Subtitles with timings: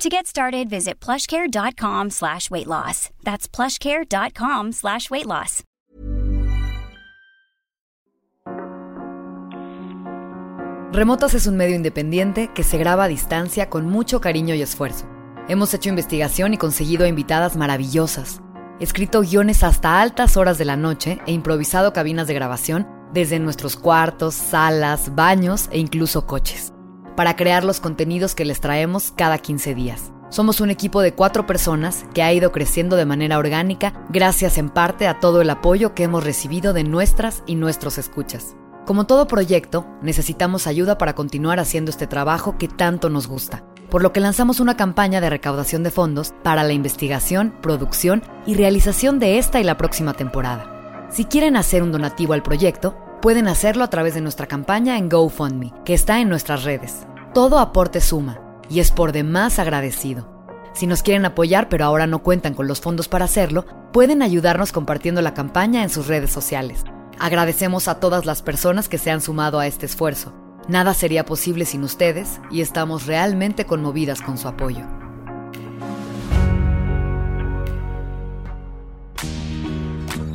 [0.00, 3.10] To get started, visit plushcare.com slash weight loss.
[3.22, 5.62] That's plushcare.com slash weight loss.
[10.90, 15.04] Remotas es un medio independiente que se graba a distancia con mucho cariño y esfuerzo.
[15.48, 18.40] Hemos hecho investigación y conseguido invitadas maravillosas.
[18.80, 23.76] Escrito guiones hasta altas horas de la noche e improvisado cabinas de grabación desde nuestros
[23.76, 26.72] cuartos, salas, baños e incluso coches
[27.20, 30.10] para crear los contenidos que les traemos cada 15 días.
[30.30, 34.70] Somos un equipo de cuatro personas que ha ido creciendo de manera orgánica gracias en
[34.70, 38.56] parte a todo el apoyo que hemos recibido de nuestras y nuestros escuchas.
[38.86, 44.02] Como todo proyecto, necesitamos ayuda para continuar haciendo este trabajo que tanto nos gusta, por
[44.02, 49.18] lo que lanzamos una campaña de recaudación de fondos para la investigación, producción y realización
[49.18, 51.06] de esta y la próxima temporada.
[51.10, 55.10] Si quieren hacer un donativo al proyecto, pueden hacerlo a través de nuestra campaña en
[55.10, 57.06] GoFundMe, que está en nuestras redes.
[57.34, 60.28] Todo aporte suma y es por demás agradecido.
[60.72, 64.72] Si nos quieren apoyar pero ahora no cuentan con los fondos para hacerlo, pueden ayudarnos
[64.72, 66.82] compartiendo la campaña en sus redes sociales.
[67.20, 70.32] Agradecemos a todas las personas que se han sumado a este esfuerzo.
[70.66, 74.84] Nada sería posible sin ustedes y estamos realmente conmovidas con su apoyo.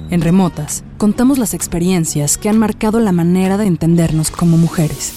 [0.10, 5.14] En Remotas, contamos las experiencias que han marcado la manera de entendernos como mujeres.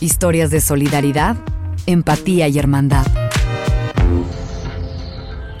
[0.00, 1.36] Historias de solidaridad,
[1.86, 3.06] empatía y hermandad.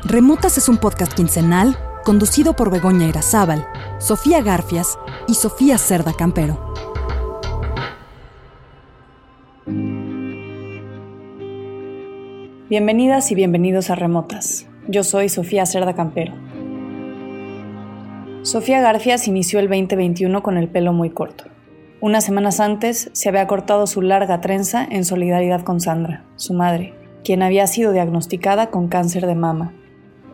[0.04, 3.64] Remotas es un podcast quincenal conducido por Begoña Irazábal,
[4.00, 6.74] Sofía Garfias y Sofía Cerda Campero.
[12.68, 14.66] Bienvenidas y bienvenidos a Remotas.
[14.88, 16.34] Yo soy Sofía Cerda Campero.
[18.42, 21.53] Sofía Garfias inició el 2021 con el pelo muy corto.
[22.04, 26.92] Unas semanas antes se había cortado su larga trenza en solidaridad con Sandra, su madre,
[27.24, 29.72] quien había sido diagnosticada con cáncer de mama.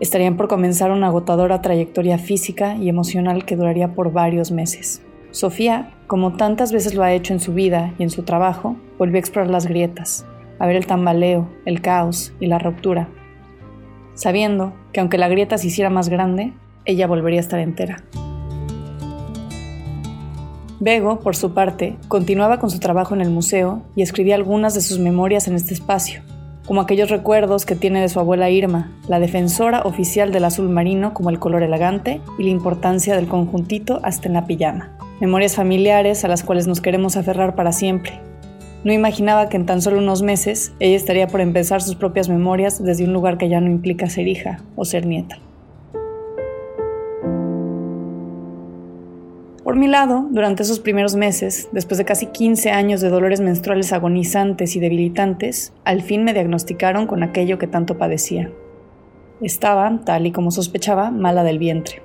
[0.01, 5.03] Estarían por comenzar una agotadora trayectoria física y emocional que duraría por varios meses.
[5.31, 9.19] Sofía, como tantas veces lo ha hecho en su vida y en su trabajo, volvió
[9.19, 10.27] a explorar las grietas,
[10.59, 13.11] a ver el tambaleo, el caos y la ruptura,
[14.15, 16.53] sabiendo que aunque la grieta se hiciera más grande,
[16.85, 18.03] ella volvería a estar entera.
[20.83, 24.81] Bego, por su parte, continuaba con su trabajo en el museo y escribía algunas de
[24.81, 26.23] sus memorias en este espacio,
[26.67, 31.13] como aquellos recuerdos que tiene de su abuela Irma, la defensora oficial del azul marino
[31.13, 34.97] como el color elegante y la importancia del conjuntito hasta en la pijama.
[35.21, 38.19] Memorias familiares a las cuales nos queremos aferrar para siempre.
[38.83, 42.83] No imaginaba que en tan solo unos meses ella estaría por empezar sus propias memorias
[42.83, 45.37] desde un lugar que ya no implica ser hija o ser nieta.
[49.71, 53.93] Por mi lado, durante esos primeros meses, después de casi 15 años de dolores menstruales
[53.93, 58.51] agonizantes y debilitantes, al fin me diagnosticaron con aquello que tanto padecía.
[59.41, 62.03] Estaba, tal y como sospechaba, mala del vientre.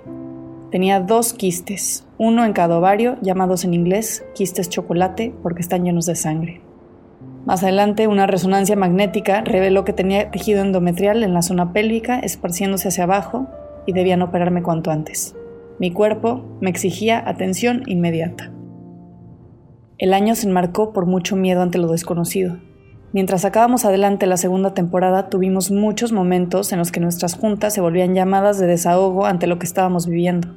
[0.69, 6.05] Tenía dos quistes, uno en cada ovario, llamados en inglés quistes chocolate porque están llenos
[6.05, 6.61] de sangre.
[7.47, 12.89] Más adelante, una resonancia magnética reveló que tenía tejido endometrial en la zona pélvica esparciéndose
[12.89, 13.47] hacia abajo
[13.87, 15.35] y debían operarme cuanto antes.
[15.79, 18.51] Mi cuerpo me exigía atención inmediata.
[19.97, 22.57] El año se enmarcó por mucho miedo ante lo desconocido.
[23.11, 27.81] Mientras sacábamos adelante la segunda temporada, tuvimos muchos momentos en los que nuestras juntas se
[27.81, 30.55] volvían llamadas de desahogo ante lo que estábamos viviendo.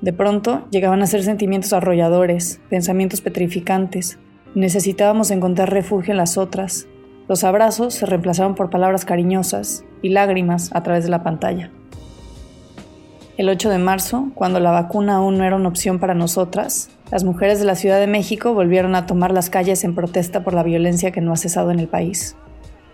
[0.00, 4.18] De pronto llegaban a ser sentimientos arrolladores, pensamientos petrificantes.
[4.54, 6.86] Necesitábamos encontrar refugio en las otras.
[7.26, 11.72] Los abrazos se reemplazaron por palabras cariñosas y lágrimas a través de la pantalla.
[13.38, 17.22] El 8 de marzo, cuando la vacuna aún no era una opción para nosotras, las
[17.22, 20.64] mujeres de la Ciudad de México volvieron a tomar las calles en protesta por la
[20.64, 22.34] violencia que no ha cesado en el país.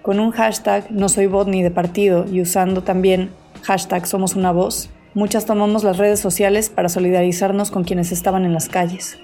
[0.02, 3.31] Con un hashtag no soy bot ni de partido y usando también
[3.62, 8.52] hashtag somos una voz, muchas tomamos las redes sociales para solidarizarnos con quienes estaban en
[8.52, 9.17] las calles.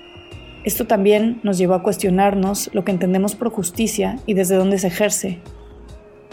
[0.64, 4.86] Esto también nos llevó a cuestionarnos lo que entendemos por justicia y desde dónde se
[4.86, 5.38] ejerce,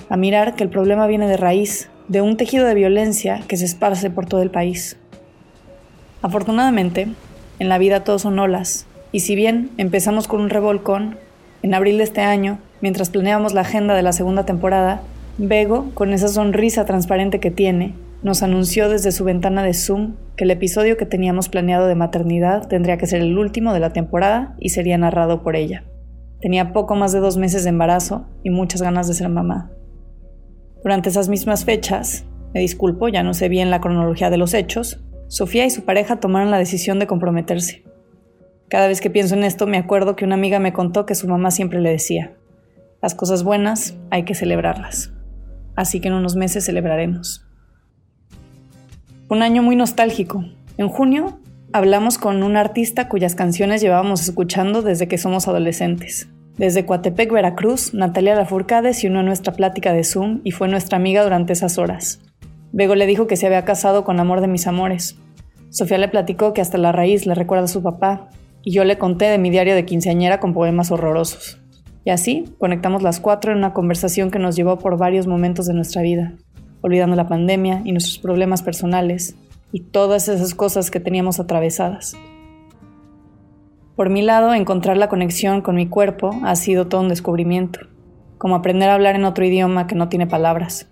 [0.08, 3.66] a mirar que el problema viene de raíz, de un tejido de violencia que se
[3.66, 4.98] esparce por todo el país.
[6.22, 7.08] Afortunadamente,
[7.60, 11.18] en la vida todos son olas, y si bien empezamos con un revolcón,
[11.64, 15.02] en abril de este año, mientras planeábamos la agenda de la segunda temporada,
[15.38, 17.94] Bego, con esa sonrisa transparente que tiene,
[18.24, 22.68] nos anunció desde su ventana de Zoom que el episodio que teníamos planeado de maternidad
[22.68, 25.84] tendría que ser el último de la temporada y sería narrado por ella.
[26.42, 29.72] Tenía poco más de dos meses de embarazo y muchas ganas de ser mamá.
[30.84, 35.00] Durante esas mismas fechas, me disculpo, ya no sé bien la cronología de los hechos,
[35.30, 37.84] Sofía y su pareja tomaron la decisión de comprometerse.
[38.70, 41.28] Cada vez que pienso en esto me acuerdo que una amiga me contó que su
[41.28, 42.34] mamá siempre le decía,
[43.02, 45.12] las cosas buenas hay que celebrarlas.
[45.76, 47.46] Así que en unos meses celebraremos.
[49.30, 50.46] Un año muy nostálgico.
[50.78, 51.40] En junio
[51.74, 56.30] hablamos con un artista cuyas canciones llevábamos escuchando desde que somos adolescentes.
[56.58, 60.98] Desde Coatepec, Veracruz, Natalia Lafourcade se unió a nuestra plática de Zoom y fue nuestra
[60.98, 62.20] amiga durante esas horas.
[62.72, 65.18] Bego le dijo que se había casado con amor de mis amores.
[65.70, 68.30] Sofía le platicó que hasta la raíz le recuerda a su papá,
[68.64, 71.60] y yo le conté de mi diario de quinceañera con poemas horrorosos.
[72.04, 75.74] Y así conectamos las cuatro en una conversación que nos llevó por varios momentos de
[75.74, 76.34] nuestra vida
[76.82, 79.36] olvidando la pandemia y nuestros problemas personales
[79.72, 82.16] y todas esas cosas que teníamos atravesadas.
[83.98, 87.80] Por mi lado, encontrar la conexión con mi cuerpo ha sido todo un descubrimiento,
[88.38, 90.88] como aprender a hablar en otro idioma que no tiene palabras.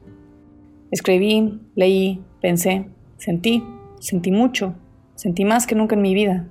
[0.90, 2.88] Escribí, leí, pensé,
[3.18, 3.64] sentí,
[4.00, 4.74] sentí mucho,
[5.14, 6.48] sentí más que nunca en mi vida.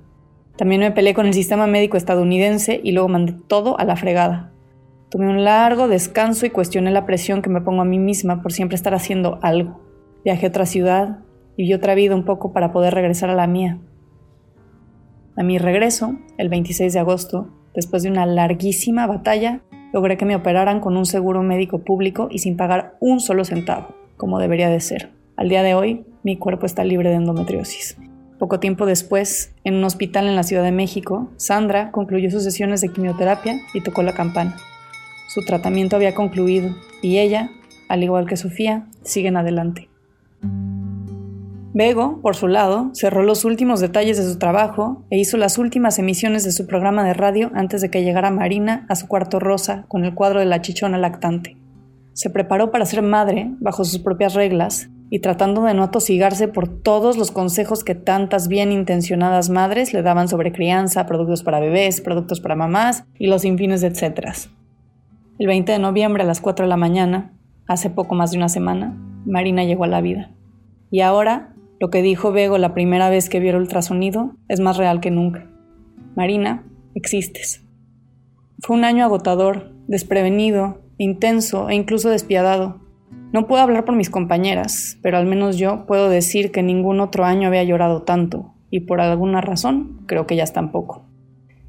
[0.55, 4.53] También me peleé con el sistema médico estadounidense y luego mandé todo a la fregada.
[5.09, 8.53] Tomé un largo descanso y cuestioné la presión que me pongo a mí misma por
[8.53, 9.81] siempre estar haciendo algo.
[10.23, 11.19] Viajé a otra ciudad
[11.57, 13.77] y vi otra vida un poco para poder regresar a la mía.
[15.37, 19.61] A mi regreso, el 26 de agosto, después de una larguísima batalla,
[19.91, 23.95] logré que me operaran con un seguro médico público y sin pagar un solo centavo,
[24.15, 25.11] como debería de ser.
[25.35, 27.97] Al día de hoy, mi cuerpo está libre de endometriosis.
[28.39, 32.79] Poco tiempo después, en un hospital en la Ciudad de México, Sandra concluyó sus sesiones
[32.79, 34.55] de quimioterapia y tocó la campana.
[35.27, 37.49] Su tratamiento había concluido y ella,
[37.89, 39.89] al igual que Sofía, siguen adelante.
[41.75, 45.99] Bego, por su lado, cerró los últimos detalles de su trabajo e hizo las últimas
[45.99, 49.83] emisiones de su programa de radio antes de que llegara Marina a su cuarto rosa
[49.89, 51.57] con el cuadro de la chichona lactante.
[52.13, 56.69] Se preparó para ser madre bajo sus propias reglas y tratando de no atosigarse por
[56.69, 61.99] todos los consejos que tantas bien intencionadas madres le daban sobre crianza, productos para bebés,
[61.99, 64.49] productos para mamás y los infines de etcéteras.
[65.39, 67.33] El 20 de noviembre a las 4 de la mañana,
[67.67, 68.95] hace poco más de una semana,
[69.25, 70.31] Marina llegó a la vida.
[70.89, 74.77] Y ahora, lo que dijo Bego la primera vez que vio el ultrasonido es más
[74.77, 75.49] real que nunca.
[76.15, 76.63] Marina,
[76.93, 77.65] existes.
[78.59, 82.81] Fue un año agotador, desprevenido, intenso e incluso despiadado.
[83.33, 87.25] No puedo hablar por mis compañeras, pero al menos yo puedo decir que ningún otro
[87.25, 91.05] año había llorado tanto, y por alguna razón creo que ya tampoco.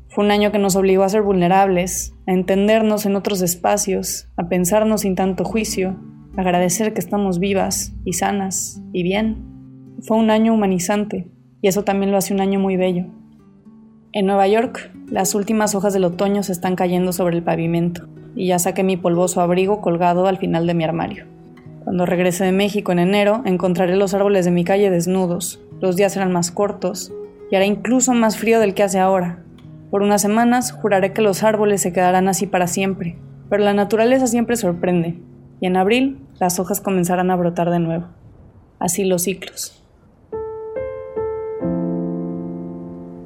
[0.09, 4.49] Fue un año que nos obligó a ser vulnerables, a entendernos en otros espacios, a
[4.49, 5.97] pensarnos sin tanto juicio,
[6.37, 9.56] a agradecer que estamos vivas y sanas y bien.
[10.03, 11.29] Fue un año humanizante
[11.63, 13.07] y eso también lo hace un año muy bello.
[14.13, 18.49] En Nueva York, las últimas hojas del otoño se están cayendo sobre el pavimento y
[18.49, 21.25] ya saqué mi polvoso abrigo colgado al final de mi armario.
[21.85, 26.13] Cuando regrese de México en enero, encontraré los árboles de mi calle desnudos, los días
[26.13, 27.13] serán más cortos
[27.51, 29.45] y hará incluso más frío del que hace ahora,
[29.91, 33.17] por unas semanas juraré que los árboles se quedarán así para siempre,
[33.49, 35.19] pero la naturaleza siempre sorprende,
[35.61, 38.07] y en abril las hojas comenzarán a brotar de nuevo.
[38.79, 39.86] Así los ciclos.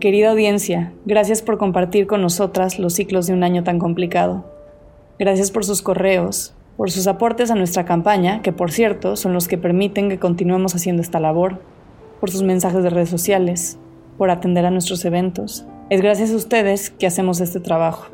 [0.00, 4.46] Querida audiencia, gracias por compartir con nosotras los ciclos de un año tan complicado.
[5.18, 9.46] Gracias por sus correos, por sus aportes a nuestra campaña, que por cierto son los
[9.46, 11.60] que permiten que continuemos haciendo esta labor,
[12.18, 13.78] por sus mensajes de redes sociales,
[14.16, 18.06] por atender a nuestros eventos, es gracias a ustedes que hacemos este trabajo.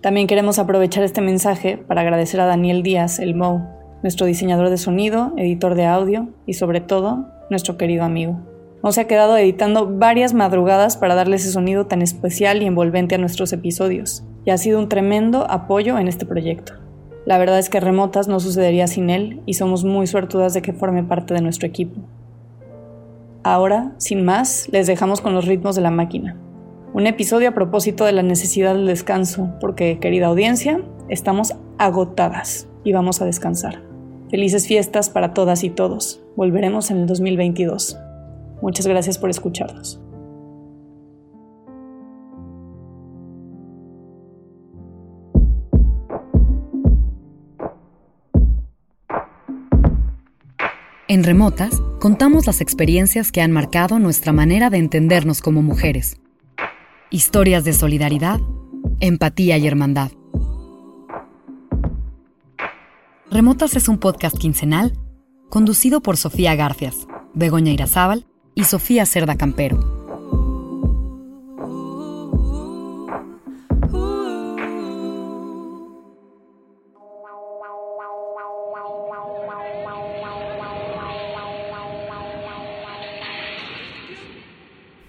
[0.00, 3.68] También queremos aprovechar este mensaje para agradecer a Daniel Díaz, el Mo,
[4.02, 8.51] nuestro diseñador de sonido, editor de audio y sobre todo nuestro querido amigo.
[8.82, 13.14] Mo se ha quedado editando varias madrugadas para darle ese sonido tan especial y envolvente
[13.14, 16.72] a nuestros episodios, y ha sido un tremendo apoyo en este proyecto.
[17.24, 20.72] La verdad es que Remotas no sucedería sin él y somos muy suertudas de que
[20.72, 22.00] forme parte de nuestro equipo.
[23.44, 26.36] Ahora, sin más, les dejamos con los ritmos de la máquina.
[26.92, 32.92] Un episodio a propósito de la necesidad del descanso, porque, querida audiencia, estamos agotadas y
[32.92, 33.80] vamos a descansar.
[34.30, 36.20] Felices fiestas para todas y todos.
[36.36, 37.98] Volveremos en el 2022.
[38.62, 40.00] Muchas gracias por escucharnos.
[51.08, 56.16] En Remotas contamos las experiencias que han marcado nuestra manera de entendernos como mujeres
[57.10, 58.40] Historias de solidaridad,
[59.00, 60.12] empatía y hermandad.
[63.30, 64.96] Remotas es un podcast quincenal
[65.50, 70.02] conducido por Sofía Garfias, Begoña Irazábal y Sofía Cerda Campero.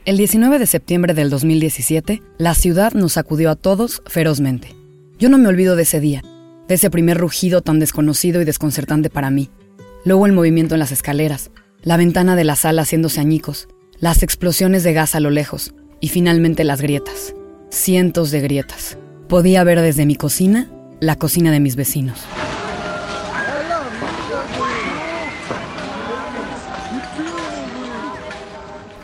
[0.05, 4.75] El 19 de septiembre del 2017, la ciudad nos sacudió a todos ferozmente.
[5.17, 6.21] Yo no me olvido de ese día,
[6.67, 9.49] de ese primer rugido tan desconocido y desconcertante para mí.
[10.03, 11.51] Luego el movimiento en las escaleras,
[11.83, 13.67] la ventana de la sala haciéndose añicos,
[13.99, 17.35] las explosiones de gas a lo lejos y finalmente las grietas.
[17.69, 18.97] Cientos de grietas.
[19.27, 22.19] Podía ver desde mi cocina la cocina de mis vecinos.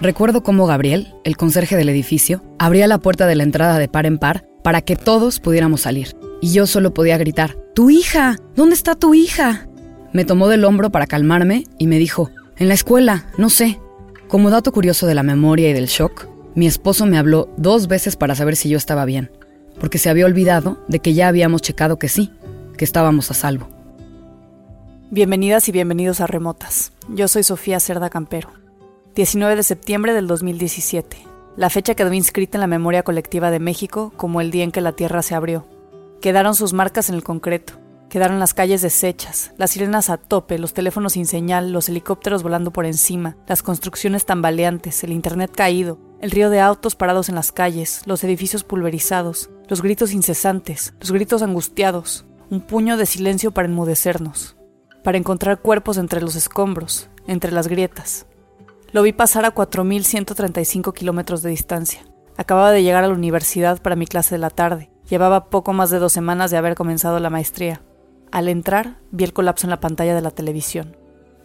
[0.02, 4.06] Recuerdo cómo Gabriel, el conserje del edificio, abría la puerta de la entrada de par
[4.06, 6.16] en par para que todos pudiéramos salir.
[6.42, 8.38] Y yo solo podía gritar, ¡Tu hija!
[8.56, 9.68] ¿Dónde está tu hija?
[10.14, 13.80] Me tomó del hombro para calmarme y me dijo, en la escuela, no sé.
[14.28, 18.18] Como dato curioso de la memoria y del shock, mi esposo me habló dos veces
[18.18, 19.32] para saber si yo estaba bien,
[19.80, 22.32] porque se había olvidado de que ya habíamos checado que sí,
[22.78, 23.70] que estábamos a salvo.
[25.10, 26.92] Bienvenidas y bienvenidos a Remotas.
[27.08, 28.50] Yo soy Sofía Cerda Campero.
[29.16, 31.18] 19 de septiembre del 2017.
[31.56, 34.82] La fecha quedó inscrita en la memoria colectiva de México como el día en que
[34.82, 35.66] la Tierra se abrió.
[36.22, 37.79] Quedaron sus marcas en el concreto.
[38.10, 42.72] Quedaron las calles deshechas, las sirenas a tope, los teléfonos sin señal, los helicópteros volando
[42.72, 47.52] por encima, las construcciones tambaleantes, el internet caído, el río de autos parados en las
[47.52, 53.68] calles, los edificios pulverizados, los gritos incesantes, los gritos angustiados, un puño de silencio para
[53.68, 54.58] enmudecernos,
[55.04, 58.26] para encontrar cuerpos entre los escombros, entre las grietas.
[58.92, 62.02] Lo vi pasar a 4.135 kilómetros de distancia.
[62.38, 64.90] Acababa de llegar a la universidad para mi clase de la tarde.
[65.08, 67.84] Llevaba poco más de dos semanas de haber comenzado la maestría.
[68.32, 70.96] Al entrar, vi el colapso en la pantalla de la televisión.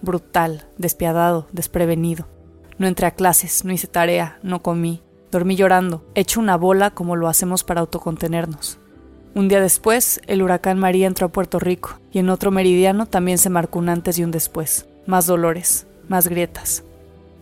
[0.02, 2.26] Brutal, despiadado, desprevenido.
[2.78, 5.02] No entré a clases, no hice tarea, no comí.
[5.30, 8.78] Dormí llorando, hecho una bola como lo hacemos para autocontenernos.
[9.34, 13.38] Un día después, el huracán María entró a Puerto Rico y en otro meridiano también
[13.38, 14.86] se marcó un antes y un después.
[15.06, 16.84] Más dolores, más grietas,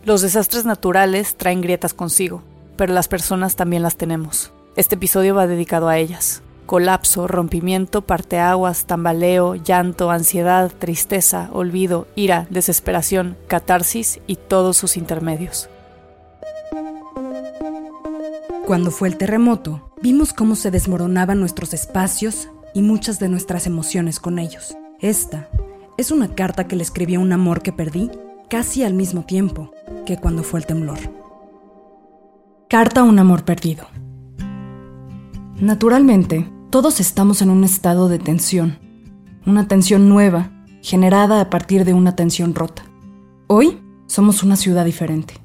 [0.05, 2.43] los desastres naturales traen grietas consigo,
[2.75, 4.51] pero las personas también las tenemos.
[4.75, 6.42] Este episodio va dedicado a ellas.
[6.65, 15.69] Colapso, rompimiento, parteaguas, tambaleo, llanto, ansiedad, tristeza, olvido, ira, desesperación, catarsis y todos sus intermedios.
[18.65, 24.19] Cuando fue el terremoto, vimos cómo se desmoronaban nuestros espacios y muchas de nuestras emociones
[24.19, 24.77] con ellos.
[24.99, 25.49] Esta
[25.97, 28.09] es una carta que le escribí a un amor que perdí
[28.49, 29.71] casi al mismo tiempo
[30.05, 30.99] que cuando fue el temblor.
[32.69, 33.85] Carta a un amor perdido.
[35.63, 38.79] Naturalmente, todos estamos en un estado de tensión,
[39.45, 40.51] una tensión nueva,
[40.81, 42.83] generada a partir de una tensión rota.
[43.47, 45.35] Hoy somos una ciudad diferente,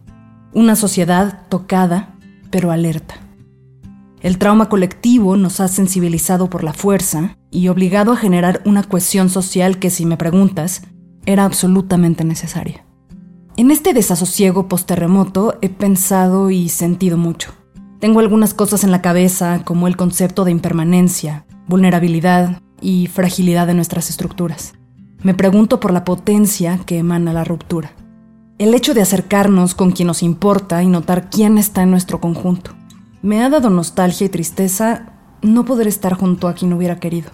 [0.52, 2.16] una sociedad tocada,
[2.50, 3.14] pero alerta.
[4.20, 9.30] El trauma colectivo nos ha sensibilizado por la fuerza y obligado a generar una cohesión
[9.30, 10.82] social que, si me preguntas,
[11.26, 12.84] era absolutamente necesaria.
[13.56, 17.52] En este desasosiego post-terremoto he pensado y sentido mucho.
[18.00, 23.74] Tengo algunas cosas en la cabeza, como el concepto de impermanencia, vulnerabilidad y fragilidad de
[23.74, 24.74] nuestras estructuras.
[25.24, 27.90] Me pregunto por la potencia que emana la ruptura.
[28.58, 32.70] El hecho de acercarnos con quien nos importa y notar quién está en nuestro conjunto.
[33.20, 35.12] Me ha dado nostalgia y tristeza
[35.42, 37.30] no poder estar junto a quien hubiera querido.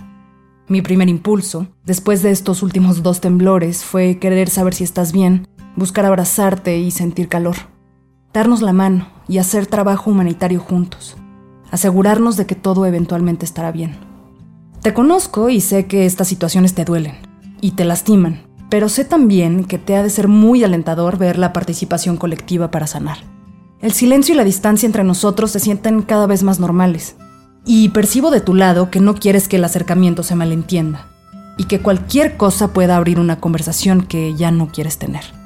[0.66, 5.46] Mi primer impulso, después de estos últimos dos temblores, fue querer saber si estás bien
[5.76, 7.56] buscar abrazarte y sentir calor,
[8.34, 11.16] darnos la mano y hacer trabajo humanitario juntos,
[11.70, 13.96] asegurarnos de que todo eventualmente estará bien.
[14.82, 17.14] Te conozco y sé que estas situaciones te duelen
[17.60, 21.52] y te lastiman, pero sé también que te ha de ser muy alentador ver la
[21.52, 23.18] participación colectiva para sanar.
[23.80, 27.14] El silencio y la distancia entre nosotros se sienten cada vez más normales,
[27.64, 31.06] y percibo de tu lado que no quieres que el acercamiento se malentienda,
[31.56, 35.43] y que cualquier cosa pueda abrir una conversación que ya no quieres tener.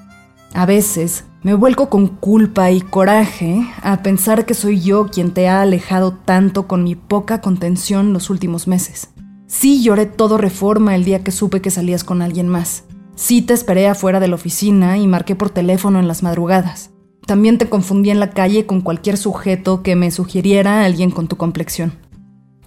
[0.54, 5.48] A veces me vuelco con culpa y coraje a pensar que soy yo quien te
[5.48, 9.10] ha alejado tanto con mi poca contención los últimos meses.
[9.46, 12.84] Sí lloré todo reforma el día que supe que salías con alguien más.
[13.14, 16.90] Sí te esperé afuera de la oficina y marqué por teléfono en las madrugadas.
[17.26, 21.36] También te confundí en la calle con cualquier sujeto que me sugiriera alguien con tu
[21.36, 21.92] complexión.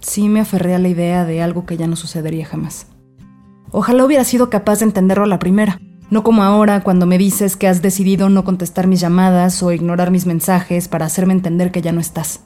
[0.00, 2.86] Sí me aferré a la idea de algo que ya no sucedería jamás.
[3.70, 5.80] Ojalá hubiera sido capaz de entenderlo la primera
[6.12, 10.10] no como ahora cuando me dices que has decidido no contestar mis llamadas o ignorar
[10.10, 12.40] mis mensajes para hacerme entender que ya no estás.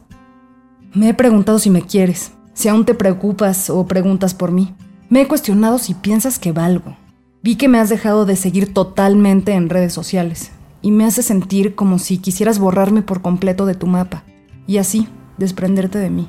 [0.95, 4.73] Me he preguntado si me quieres, si aún te preocupas o preguntas por mí.
[5.09, 6.97] Me he cuestionado si piensas que valgo.
[7.43, 11.75] Vi que me has dejado de seguir totalmente en redes sociales y me hace sentir
[11.75, 14.23] como si quisieras borrarme por completo de tu mapa
[14.69, 15.09] y así
[15.39, 16.29] desprenderte de mí.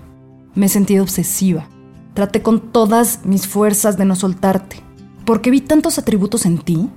[0.56, 1.68] Me he sentido obsesiva.
[2.16, 4.78] Traté con todas mis fuerzas de no soltarte,
[5.24, 6.90] porque vi tantos atributos en ti,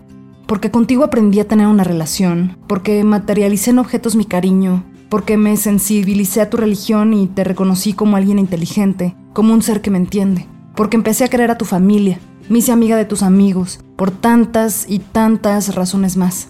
[0.50, 5.57] porque contigo aprendí a tener una relación, porque materialicé en objetos mi cariño, porque me
[5.57, 9.99] sensibilicé a tu religión y te reconocí como alguien inteligente, como un ser que me
[9.99, 14.11] entiende, porque empecé a querer a tu familia, me hice amiga de tus amigos, por
[14.11, 16.49] tantas y tantas razones más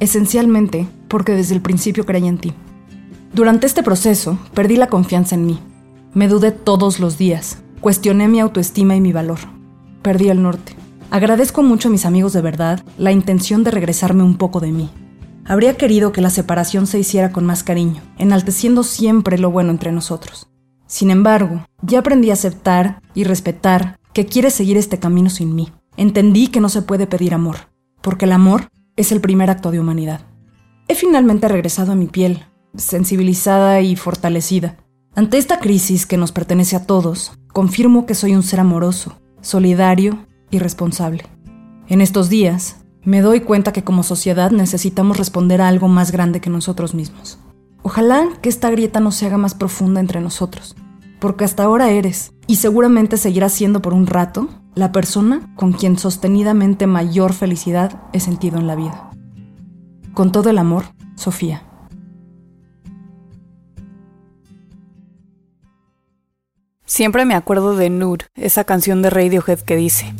[0.00, 2.54] esencialmente porque desde el principio creí en ti.
[3.34, 5.58] Durante este proceso, perdí la confianza en mí.
[6.14, 9.40] Me dudé todos los días, cuestioné mi autoestima y mi valor.
[10.00, 10.81] Perdí el norte.
[11.12, 14.88] Agradezco mucho a mis amigos de verdad la intención de regresarme un poco de mí.
[15.44, 19.92] Habría querido que la separación se hiciera con más cariño, enalteciendo siempre lo bueno entre
[19.92, 20.48] nosotros.
[20.86, 25.70] Sin embargo, ya aprendí a aceptar y respetar que quieres seguir este camino sin mí.
[25.98, 27.56] Entendí que no se puede pedir amor,
[28.00, 30.22] porque el amor es el primer acto de humanidad.
[30.88, 34.78] He finalmente regresado a mi piel, sensibilizada y fortalecida.
[35.14, 40.26] Ante esta crisis que nos pertenece a todos, confirmo que soy un ser amoroso, solidario
[40.52, 41.24] y responsable.
[41.88, 46.40] En estos días, me doy cuenta que como sociedad necesitamos responder a algo más grande
[46.40, 47.40] que nosotros mismos.
[47.82, 50.76] Ojalá que esta grieta no se haga más profunda entre nosotros,
[51.18, 55.98] porque hasta ahora eres, y seguramente seguirás siendo por un rato, la persona con quien
[55.98, 59.10] sostenidamente mayor felicidad he sentido en la vida.
[60.14, 60.84] Con todo el amor,
[61.16, 61.64] Sofía.
[66.84, 70.14] Siempre me acuerdo de Nude, esa canción de Radiohead que dice,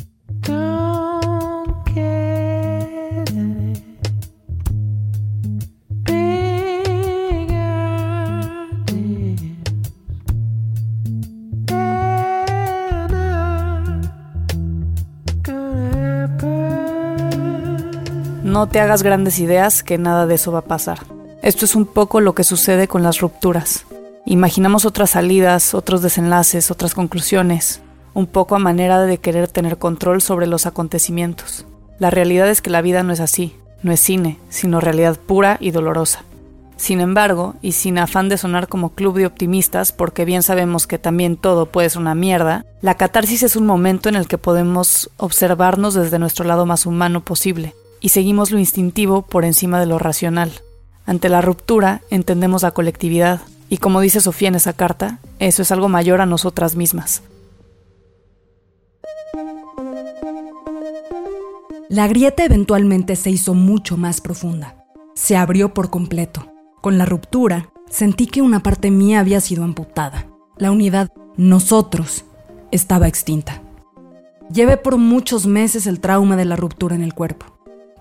[18.53, 20.99] No te hagas grandes ideas que nada de eso va a pasar.
[21.41, 23.87] Esto es un poco lo que sucede con las rupturas.
[24.27, 27.81] Imaginamos otras salidas, otros desenlaces, otras conclusiones,
[28.13, 31.65] un poco a manera de querer tener control sobre los acontecimientos.
[31.97, 35.57] La realidad es que la vida no es así, no es cine, sino realidad pura
[35.59, 36.23] y dolorosa.
[36.77, 40.99] Sin embargo, y sin afán de sonar como club de optimistas, porque bien sabemos que
[40.99, 45.09] también todo puede ser una mierda, la catarsis es un momento en el que podemos
[45.17, 49.97] observarnos desde nuestro lado más humano posible, y seguimos lo instintivo por encima de lo
[49.97, 50.51] racional.
[51.05, 55.71] Ante la ruptura entendemos la colectividad, y como dice Sofía en esa carta, eso es
[55.71, 57.23] algo mayor a nosotras mismas.
[61.87, 64.75] La grieta eventualmente se hizo mucho más profunda.
[65.15, 66.45] Se abrió por completo.
[66.81, 70.27] Con la ruptura, sentí que una parte mía había sido amputada.
[70.57, 72.25] La unidad nosotros
[72.71, 73.61] estaba extinta.
[74.51, 77.53] Llevé por muchos meses el trauma de la ruptura en el cuerpo.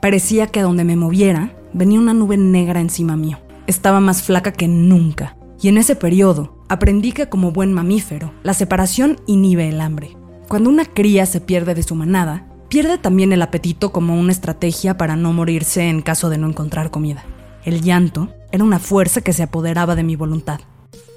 [0.02, 3.38] Parecía que a donde me moviera venía una nube negra encima mío.
[3.68, 5.36] Estaba más flaca que nunca.
[5.60, 10.16] Y en ese periodo aprendí que como buen mamífero, la separación inhibe el hambre.
[10.48, 14.96] Cuando una cría se pierde de su manada, pierde también el apetito como una estrategia
[14.96, 17.24] para no morirse en caso de no encontrar comida.
[17.64, 20.62] El llanto era una fuerza que se apoderaba de mi voluntad.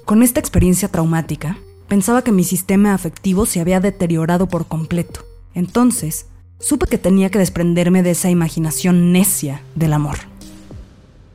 [0.04, 5.24] Con esta experiencia traumática, pensaba que mi sistema afectivo se había deteriorado por completo.
[5.54, 6.26] Entonces,
[6.58, 10.16] supe que tenía que desprenderme de esa imaginación necia del amor.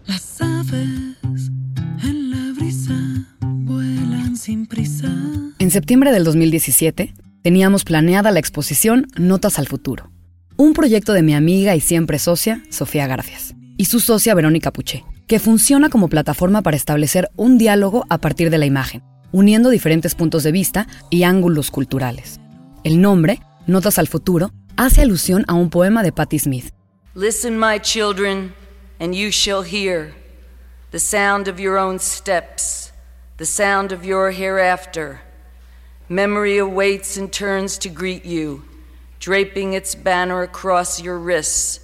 [0.05, 1.51] Las aves
[2.03, 5.07] en la brisa vuelan sin prisa.
[5.60, 10.12] En septiembre del 2017 teníamos planeada la exposición Notas al Futuro,
[10.57, 15.03] un proyecto de mi amiga y siempre socia, Sofía Garfias, y su socia Verónica Puché,
[15.27, 20.13] que funciona como plataforma para establecer un diálogo a partir de la imagen, uniendo diferentes
[20.13, 22.39] puntos de vista y ángulos culturales.
[22.84, 26.71] El nombre, Notas al Futuro, hace alusión a un poema de Patti Smith.
[27.13, 28.53] Listen, my children,
[28.99, 30.13] and you shall hear
[30.91, 32.91] the sound of your own steps,
[33.37, 35.21] the sound of your hereafter.
[36.09, 38.63] Memory awaits and turns to greet you,
[39.19, 41.79] draping its banner across your wrists.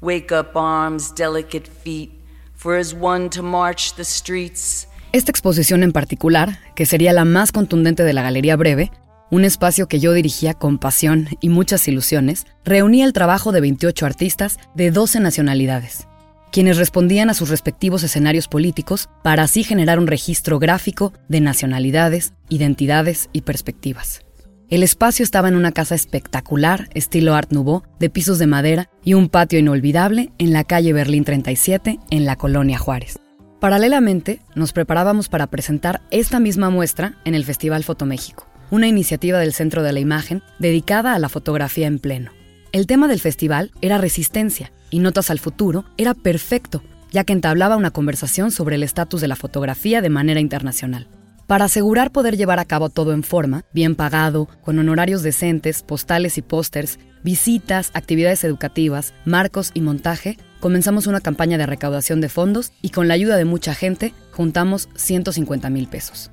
[0.00, 2.10] Wake up, arms, delicate feet,
[2.54, 4.86] for as one to march the streets.
[5.12, 8.90] Esta exposición en particular, que sería la más contundente de la Galería Breve,
[9.30, 14.04] un espacio que yo dirigía con pasión y muchas ilusiones, reunía el trabajo de 28
[14.06, 16.08] artistas de 12 nacionalidades,
[16.50, 22.32] quienes respondían a sus respectivos escenarios políticos para así generar un registro gráfico de nacionalidades,
[22.48, 24.22] identidades y perspectivas.
[24.68, 29.14] El espacio estaba en una casa espectacular, estilo Art Nouveau, de pisos de madera y
[29.14, 33.18] un patio inolvidable en la calle Berlín 37, en la colonia Juárez.
[33.58, 39.52] Paralelamente, nos preparábamos para presentar esta misma muestra en el Festival Fotoméxico una iniciativa del
[39.52, 42.32] Centro de la Imagen dedicada a la fotografía en pleno.
[42.72, 47.76] El tema del festival era resistencia y Notas al Futuro era perfecto, ya que entablaba
[47.76, 51.08] una conversación sobre el estatus de la fotografía de manera internacional.
[51.46, 56.38] Para asegurar poder llevar a cabo todo en forma, bien pagado, con honorarios decentes, postales
[56.38, 62.72] y pósters, visitas, actividades educativas, marcos y montaje, comenzamos una campaña de recaudación de fondos
[62.82, 66.30] y con la ayuda de mucha gente juntamos 150 mil pesos.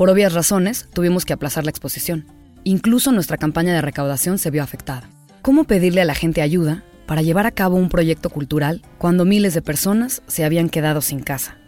[0.00, 2.24] Por obvias razones, tuvimos que aplazar la exposición.
[2.64, 5.10] Incluso nuestra campaña de recaudación se vio afectada.
[5.42, 9.52] ¿Cómo pedirle a la gente ayuda para llevar a cabo un proyecto cultural cuando miles
[9.52, 11.58] de personas se habían quedado sin casa?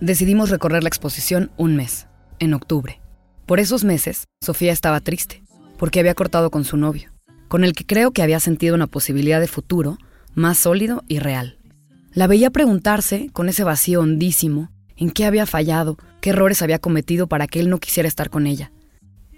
[0.00, 2.08] Decidimos recorrer la exposición un mes,
[2.40, 3.00] en octubre.
[3.46, 5.44] Por esos meses, Sofía estaba triste,
[5.78, 7.12] porque había cortado con su novio,
[7.46, 9.98] con el que creo que había sentido una posibilidad de futuro
[10.34, 11.58] más sólido y real.
[12.12, 17.26] La veía preguntarse, con ese vacío hondísimo, en qué había fallado, qué errores había cometido
[17.26, 18.72] para que él no quisiera estar con ella.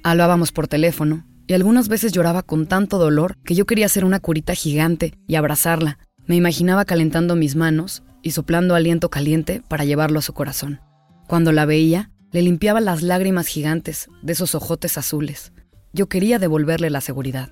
[0.05, 4.21] Hablábamos por teléfono, y algunas veces lloraba con tanto dolor que yo quería hacer una
[4.21, 5.99] curita gigante y abrazarla.
[6.27, 10.81] Me imaginaba calentando mis manos y soplando aliento caliente para llevarlo a su corazón.
[11.27, 15.53] Cuando la veía, le limpiaba las lágrimas gigantes de esos ojotes azules.
[15.93, 17.51] Yo quería devolverle la seguridad,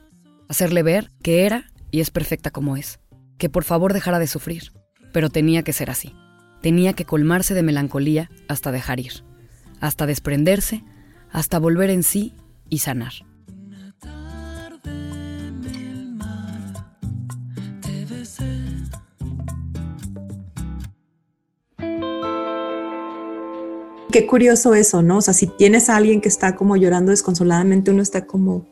[0.48, 3.00] hacerle ver que era y es perfecta como es,
[3.38, 4.72] que por favor dejara de sufrir,
[5.12, 6.14] pero tenía que ser así.
[6.62, 9.24] Tenía que colmarse de melancolía hasta dejar ir,
[9.80, 10.84] hasta desprenderse,
[11.30, 12.34] hasta volver en sí
[12.68, 13.12] y sanar.
[24.12, 25.16] qué curioso eso, ¿no?
[25.16, 28.68] O sea, si tienes a alguien que está como llorando desconsoladamente, uno está como,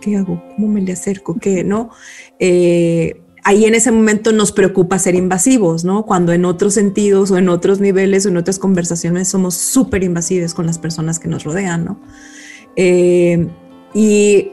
[0.00, 0.42] ¿qué hago?
[0.54, 1.38] ¿Cómo me le acerco?
[1.38, 1.64] ¿Qué?
[1.64, 1.90] ¿No?
[2.38, 6.04] Eh, ahí en ese momento nos preocupa ser invasivos, ¿no?
[6.04, 10.54] Cuando en otros sentidos o en otros niveles o en otras conversaciones somos súper invasivos
[10.54, 12.00] con las personas que nos rodean, ¿no?
[12.76, 13.46] Eh,
[13.94, 14.50] y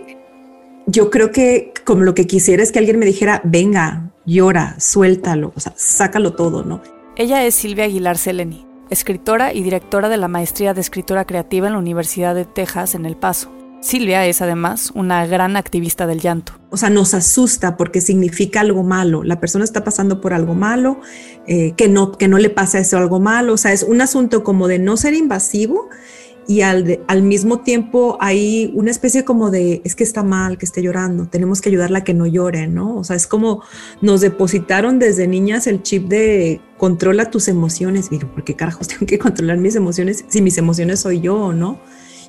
[0.85, 5.53] yo creo que como lo que quisiera es que alguien me dijera, venga, llora, suéltalo,
[5.55, 6.81] o sea, sácalo todo, ¿no?
[7.15, 11.73] Ella es Silvia Aguilar Seleni escritora y directora de la Maestría de Escritura Creativa en
[11.73, 13.60] la Universidad de Texas en El Paso.
[13.81, 16.53] Silvia es además una gran activista del llanto.
[16.69, 19.23] O sea, nos asusta porque significa algo malo.
[19.23, 21.01] La persona está pasando por algo malo,
[21.47, 23.53] eh, que, no, que no le pasa eso algo malo.
[23.53, 25.89] O sea, es un asunto como de no ser invasivo
[26.47, 30.65] y al, al, mismo tiempo hay una especie como de, es que está mal, que
[30.65, 32.97] esté llorando, tenemos que ayudarla a que no llore, ¿no?
[32.97, 33.63] O sea, es como
[34.01, 39.05] nos depositaron desde niñas el chip de controla tus emociones, digo, ¿por qué carajos tengo
[39.05, 41.79] que controlar mis emociones si mis emociones soy yo, ¿no?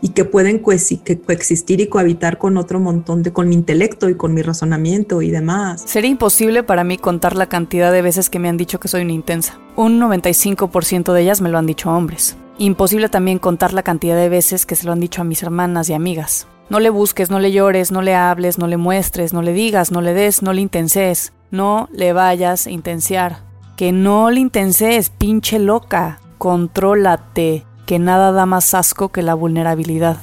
[0.03, 4.35] Y que pueden coexistir y cohabitar con otro montón de, con mi intelecto y con
[4.35, 5.83] mi razonamiento y demás.
[5.87, 9.03] Sería imposible para mí contar la cantidad de veces que me han dicho que soy
[9.03, 9.59] una intensa.
[9.77, 12.37] Un 95% de ellas me lo han dicho hombres.
[12.59, 15.89] Imposible también contar la cantidad de veces que se lo han dicho a mis hermanas
[15.89, 16.47] y amigas.
[16.69, 19.93] No le busques, no le llores, no le hables, no le muestres, no le digas,
[19.93, 21.33] no le des, no le intenses.
[21.51, 23.41] No le vayas a intensear.
[23.77, 26.21] Que no le intenses, pinche loca.
[26.39, 30.17] Contrólate, que nada da más asco que la vulnerabilidad.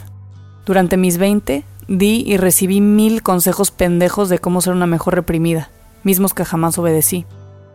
[0.66, 5.70] Durante mis 20, di y recibí mil consejos pendejos de cómo ser una mejor reprimida,
[6.04, 7.26] mismos que jamás obedecí.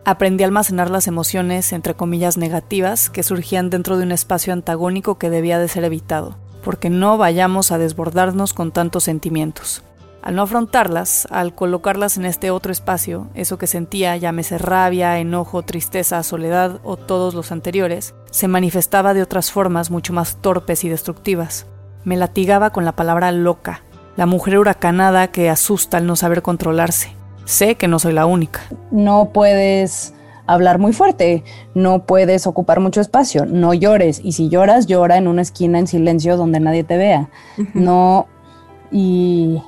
[0.05, 5.17] Aprendí a almacenar las emociones, entre comillas, negativas que surgían dentro de un espacio antagónico
[5.17, 9.83] que debía de ser evitado, porque no vayamos a desbordarnos con tantos sentimientos.
[10.25, 15.61] Al no afrontarlas, al colocarlas en este otro espacio, eso que sentía, llámese rabia, enojo,
[15.61, 20.89] tristeza, soledad o todos los anteriores, se manifestaba de otras formas mucho más torpes y
[20.89, 21.67] destructivas.
[22.05, 23.83] Me latigaba con la palabra loca,
[24.15, 27.11] la mujer huracanada que asusta al no saber controlarse,
[27.45, 28.61] sé que no soy la única.
[28.89, 30.15] No puedes
[30.47, 31.43] hablar muy fuerte,
[31.75, 35.85] no puedes ocupar mucho espacio, no llores y si lloras, llora en una esquina en
[35.85, 37.29] silencio donde nadie te vea.
[37.75, 38.25] No
[38.91, 39.61] y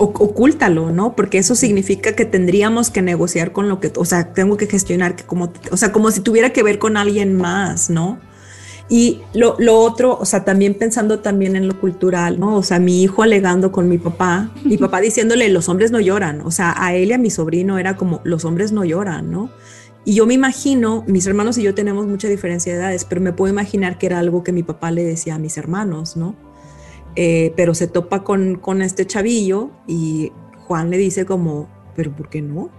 [0.00, 1.14] ocúltalo, ¿no?
[1.14, 5.14] Porque eso significa que tendríamos que negociar con lo que, o sea, tengo que gestionar
[5.14, 8.18] que como, o sea, como si tuviera que ver con alguien más, ¿no?
[8.88, 12.56] Y lo, otro, o sea, también pensando también en lo cultural, ¿no?
[12.56, 16.40] O sea, mi hijo alegando con mi papá, mi papá diciéndole, los hombres no lloran,
[16.40, 19.52] o sea, a él y a mi sobrino era como, los hombres no lloran, ¿no?
[20.04, 23.32] Y yo me imagino, mis hermanos y yo tenemos mucha diferencia de edades, pero me
[23.32, 26.34] puedo imaginar que era algo que mi papá le decía a mis hermanos, ¿no?
[27.16, 30.32] Eh, pero se topa con, con este chavillo y
[30.66, 32.70] Juan le dice como, pero ¿por qué no?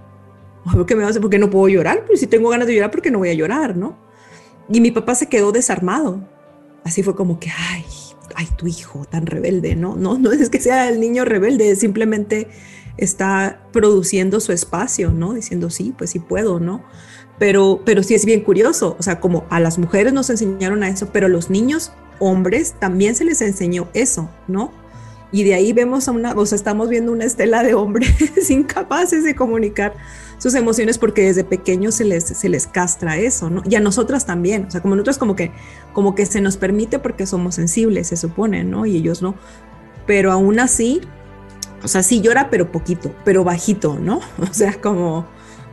[0.72, 1.20] ¿Por qué me hace?
[1.20, 2.06] ¿Por qué no puedo llorar?
[2.06, 3.98] Pues si tengo ganas de llorar, ¿por qué no voy a llorar, no?
[4.70, 6.22] Y mi papá se quedó desarmado.
[6.84, 7.86] Así fue como que, ay,
[8.36, 9.96] ay, tu hijo tan rebelde, ¿no?
[9.96, 12.48] No, no es que sea el niño rebelde, simplemente
[12.98, 15.34] está produciendo su espacio, ¿no?
[15.34, 16.84] Diciendo, sí, pues sí puedo, ¿no?
[17.40, 20.90] Pero, pero sí es bien curioso, o sea, como a las mujeres nos enseñaron a
[20.90, 21.92] eso, pero a los niños
[22.22, 24.72] hombres también se les enseñó eso, ¿no?
[25.34, 29.24] Y de ahí vemos a una, o sea, estamos viendo una estela de hombres incapaces
[29.24, 29.94] de comunicar
[30.38, 33.62] sus emociones porque desde pequeños se les, se les castra eso, ¿no?
[33.66, 35.52] Y a nosotras también, o sea, como nosotros como que,
[35.94, 38.86] como que se nos permite porque somos sensibles, se supone, ¿no?
[38.86, 39.36] Y ellos no.
[40.06, 41.02] Pero aún así,
[41.84, 44.20] o sea, sí llora, pero poquito, pero bajito, ¿no?
[44.40, 45.28] O sea, como,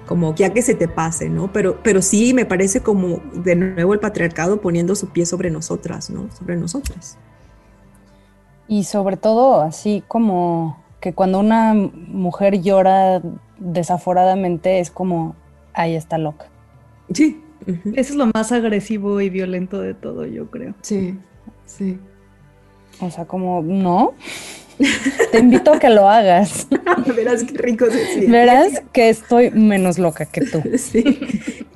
[0.09, 1.53] como ya que se te pase, ¿no?
[1.53, 6.09] Pero, pero sí me parece como de nuevo el patriarcado poniendo su pie sobre nosotras,
[6.09, 6.31] ¿no?
[6.33, 7.19] Sobre nosotras.
[8.67, 13.23] Y sobre todo, así como que cuando una mujer llora
[13.59, 15.37] desaforadamente es como,
[15.75, 16.47] ahí está loca.
[17.13, 17.43] Sí.
[17.67, 20.75] Eso es lo más agresivo y violento de todo, yo creo.
[20.81, 21.19] Sí,
[21.67, 21.99] sí.
[23.01, 24.15] O sea, como, no.
[25.33, 26.67] Te invito a que lo hagas.
[27.17, 30.63] Verás qué rico se Verás que estoy menos loca que tú.
[30.79, 31.05] Sí.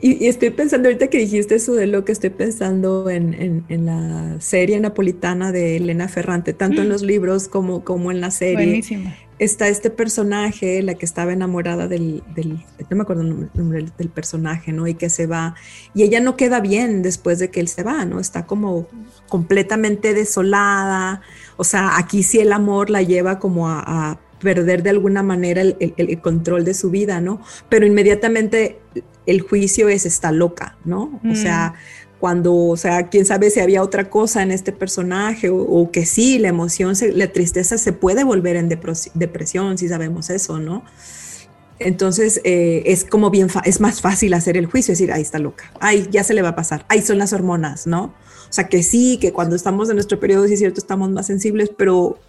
[0.01, 4.79] Y, estoy pensando, ahorita que dijiste eso de lo que estoy pensando en, la serie
[4.81, 6.91] napolitana de Elena Ferrante, tanto en mm.
[6.91, 8.67] los libros como, como en la serie.
[8.67, 9.15] Buenísima.
[9.43, 12.23] Está este personaje, la que estaba enamorada del,
[12.89, 14.87] no me acuerdo el nombre del personaje, ¿no?
[14.87, 15.57] Y que se va.
[15.95, 18.21] Y ella no queda bien después de que él se va, ¿no?
[18.21, 18.87] Está como
[19.29, 21.23] completamente desolada.
[21.57, 25.77] O sea, aquí sí el amor la lleva como a, perder de alguna manera el,
[25.79, 27.41] el, control de su vida, ¿no?
[27.69, 28.81] Pero inmediatamente
[29.27, 31.21] el juicio es está loca, ¿no?
[31.31, 32.02] O sea, mm.
[32.23, 36.39] Cuando, o sea, quién sabe si había otra cosa en este personaje o, que sí,
[36.39, 40.85] la emoción, la tristeza se puede volver en depresión, si sabemos eso, ¿no?
[41.81, 45.73] Entonces eh, es como bien, es más fácil hacer el juicio, decir, ahí está loca,
[45.81, 48.05] ay, ya se le va a pasar, ahí son las hormonas, ¿no?
[48.05, 51.27] O sea, que sí, que cuando estamos en nuestro periodo, sí es cierto, estamos más
[51.27, 52.21] sensibles, pero,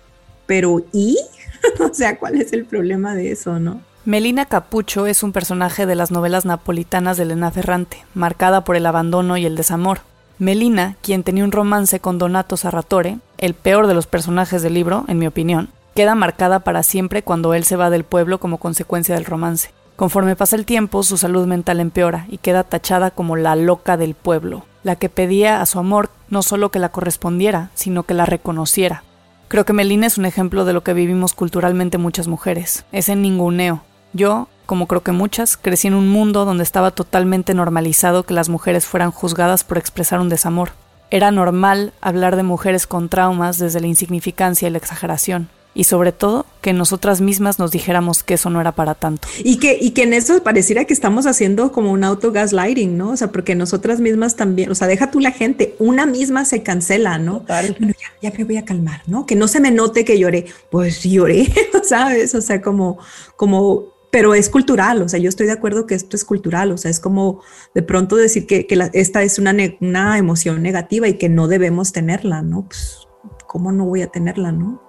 [0.48, 1.20] pero ¿y?
[1.80, 3.80] o sea, ¿cuál es el problema de eso, no?
[4.06, 8.86] Melina Capucho es un personaje de las novelas napolitanas de Elena Ferrante, marcada por el
[8.86, 10.02] abandono y el desamor.
[10.40, 15.06] Melina, quien tenía un romance con Donato Sarratore, el peor de los personajes del libro,
[15.08, 19.16] en mi opinión, queda marcada para siempre cuando él se va del pueblo como consecuencia
[19.16, 19.72] del romance.
[19.96, 24.16] Conforme pasa el tiempo, su salud mental empeora y queda tachada como la loca del
[24.16, 28.26] pueblo, la que pedía a su amor no solo que la correspondiera, sino que la
[28.26, 29.04] reconociera.
[29.48, 33.84] Creo que Melina es un ejemplo de lo que vivimos culturalmente muchas mujeres, ese ninguneo,
[34.14, 38.50] yo, como creo que muchas, crecí en un mundo donde estaba totalmente normalizado que las
[38.50, 40.72] mujeres fueran juzgadas por expresar un desamor.
[41.10, 45.50] Era normal hablar de mujeres con traumas desde la insignificancia y la exageración.
[45.76, 49.28] Y sobre todo, que nosotras mismas nos dijéramos que eso no era para tanto.
[49.44, 53.10] Y que, y que en eso pareciera que estamos haciendo como un auto gaslighting, ¿no?
[53.10, 56.62] O sea, porque nosotras mismas también, o sea, deja tú la gente, una misma se
[56.62, 57.40] cancela, ¿no?
[57.40, 59.26] Bueno, ya, ya me voy a calmar, ¿no?
[59.26, 60.46] Que no se me note que lloré.
[60.70, 61.52] Pues lloré,
[61.84, 62.36] ¿sabes?
[62.36, 63.00] O sea, como,
[63.36, 66.78] como pero es cultural, o sea, yo estoy de acuerdo que esto es cultural, o
[66.78, 67.42] sea, es como
[67.74, 72.44] de pronto decir que, esta es una, una, emoción negativa y que no debemos tenerla,
[72.44, 72.68] ¿no?
[72.68, 73.08] Pues,
[73.48, 74.84] ¿cómo no voy a tenerla, no?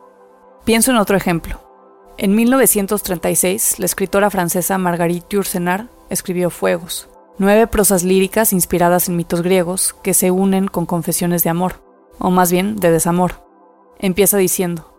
[0.67, 1.59] Pienso en otro ejemplo.
[2.19, 7.09] En 1936, la escritora francesa Marguerite Yourcenar escribió Fuegos,
[7.39, 11.83] nueve prosas líricas inspiradas en mitos griegos que se unen con confesiones de amor,
[12.19, 13.43] o más bien de desamor.
[13.99, 14.95] Empieza diciendo,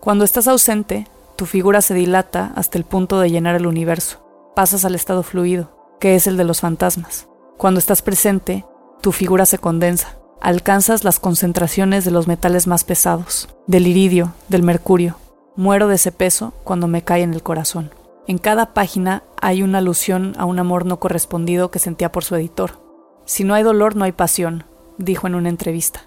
[0.00, 4.20] Cuando estás ausente, tu figura se dilata hasta el punto de llenar el universo.
[4.54, 7.28] Pasas al estado fluido, que es el de los fantasmas.
[7.58, 8.64] Cuando estás presente,
[9.00, 10.16] tu figura se condensa.
[10.40, 15.16] Alcanzas las concentraciones de los metales más pesados, del iridio, del mercurio.
[15.56, 17.90] Muero de ese peso cuando me cae en el corazón.
[18.26, 22.36] En cada página hay una alusión a un amor no correspondido que sentía por su
[22.36, 22.78] editor.
[23.24, 24.64] Si no hay dolor, no hay pasión,
[24.98, 26.02] dijo en una entrevista.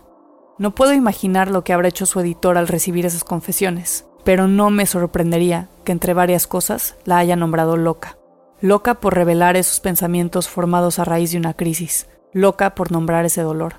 [0.57, 4.71] No puedo imaginar lo que habrá hecho su editor al recibir esas confesiones pero no
[4.71, 8.17] me sorprendería que entre varias cosas la haya nombrado loca.
[8.59, 13.41] Loca por revelar esos pensamientos formados a raíz de una crisis, loca por nombrar ese
[13.41, 13.75] dolor.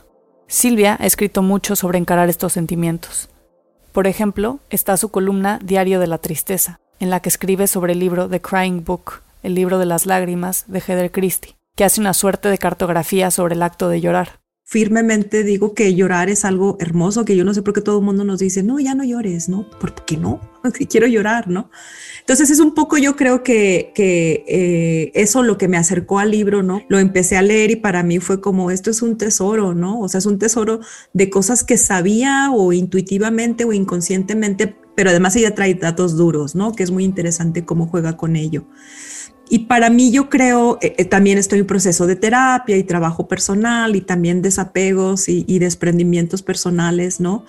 [0.47, 3.29] Silvia ha escrito mucho sobre encarar estos sentimientos.
[3.93, 7.99] Por ejemplo, está su columna Diario de la Tristeza, en la que escribe sobre el
[7.99, 12.15] libro The Crying Book, el libro de las lágrimas de Heather Christie, que hace una
[12.15, 17.25] suerte de cartografía sobre el acto de llorar firmemente digo que llorar es algo hermoso,
[17.25, 19.49] que yo no sé por qué todo el mundo nos dice, no, ya no llores,
[19.49, 19.67] ¿no?
[19.81, 20.41] ¿Por qué no?
[20.91, 21.71] Quiero llorar, ¿no?
[22.21, 26.33] Entonces es un poco yo creo que, que eh, eso lo que me acercó al
[26.33, 26.83] libro, ¿no?
[26.91, 30.01] Lo empecé a leer y para mí fue como, esto es un tesoro, ¿no?
[30.01, 30.81] O sea, es un tesoro
[31.15, 36.75] de cosas que sabía o intuitivamente o inconscientemente, pero además ella trae datos duros, ¿no?
[36.75, 38.67] Que es muy interesante cómo juega con ello.
[39.51, 43.29] Y para mí yo creo, eh, eh, también estoy en proceso de terapia y trabajo
[43.29, 47.45] personal y también desapegos y, desprendimientos personales, ¿no?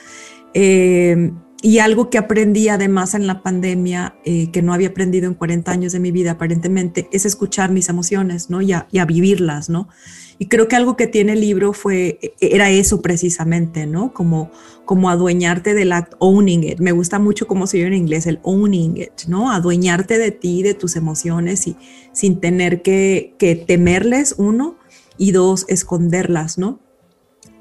[0.54, 5.34] Eh, y algo que aprendí además en la pandemia, eh, que no había aprendido en
[5.34, 8.62] 40 años de mi vida aparentemente, es escuchar mis emociones, ¿no?
[8.62, 9.90] Y a, y vivirlas, ¿no?
[10.38, 14.14] Y creo que algo que tiene el libro fue, e, era eso precisamente, ¿no?
[14.14, 14.52] Como,
[14.86, 16.80] como adueñarte del act, owning it.
[16.80, 19.52] Me gusta mucho cómo se oye en inglés, el owning it, ¿no?
[19.52, 21.76] Adueñarte de ti, de tus emociones y
[22.14, 24.78] sin tener que, que temerles, uno,
[25.18, 26.80] y dos, esconderlas, ¿no?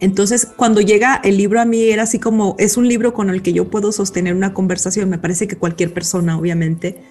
[0.01, 3.43] Entonces, cuando llega el libro a mí era así como, es un libro con el
[3.43, 7.03] que yo puedo sostener una conversación, me parece que cualquier persona, obviamente,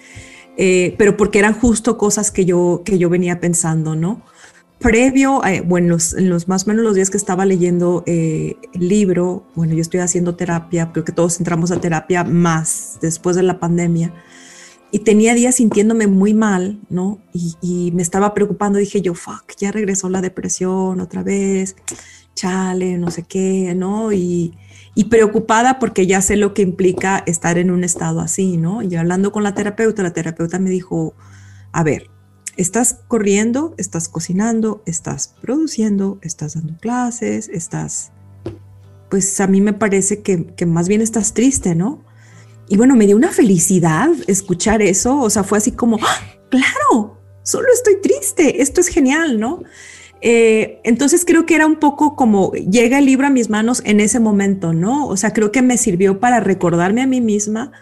[0.56, 4.22] eh, pero porque eran justo cosas que yo, que yo venía pensando, ¿no?
[4.78, 8.88] Previo, eh, bueno, en los más o menos los días que estaba leyendo eh, el
[8.88, 13.42] libro, bueno, yo estoy haciendo terapia, creo que todos entramos a terapia más después de
[13.42, 14.14] la pandemia,
[14.90, 17.18] y tenía días sintiéndome muy mal, ¿no?
[17.34, 21.76] Y, y me estaba preocupando, dije yo, fuck, ya regresó la depresión otra vez
[22.38, 24.12] chale, no sé qué, ¿no?
[24.12, 24.54] Y,
[25.10, 28.82] preocupada porque ya sé lo que implica estar en un estado así, ¿no?
[28.82, 31.14] Y hablando con la terapeuta, la terapeuta me dijo,
[31.70, 32.10] a ver,
[32.56, 38.10] estás corriendo, estás cocinando, estás produciendo, estás dando clases, estás,
[39.08, 42.04] pues a mí me parece que, más bien estás triste, ¿no?
[42.68, 46.20] Y bueno, me dio una felicidad escuchar eso, o sea, fue así como, ¡Ah,
[46.50, 49.62] claro, solo estoy triste, esto es genial, ¿no?
[50.20, 54.00] Eh, entonces creo que era un poco como llega el libro a mis manos en
[54.00, 55.06] ese momento, ¿no?
[55.06, 57.72] O sea, creo que me sirvió para recordarme a mí misma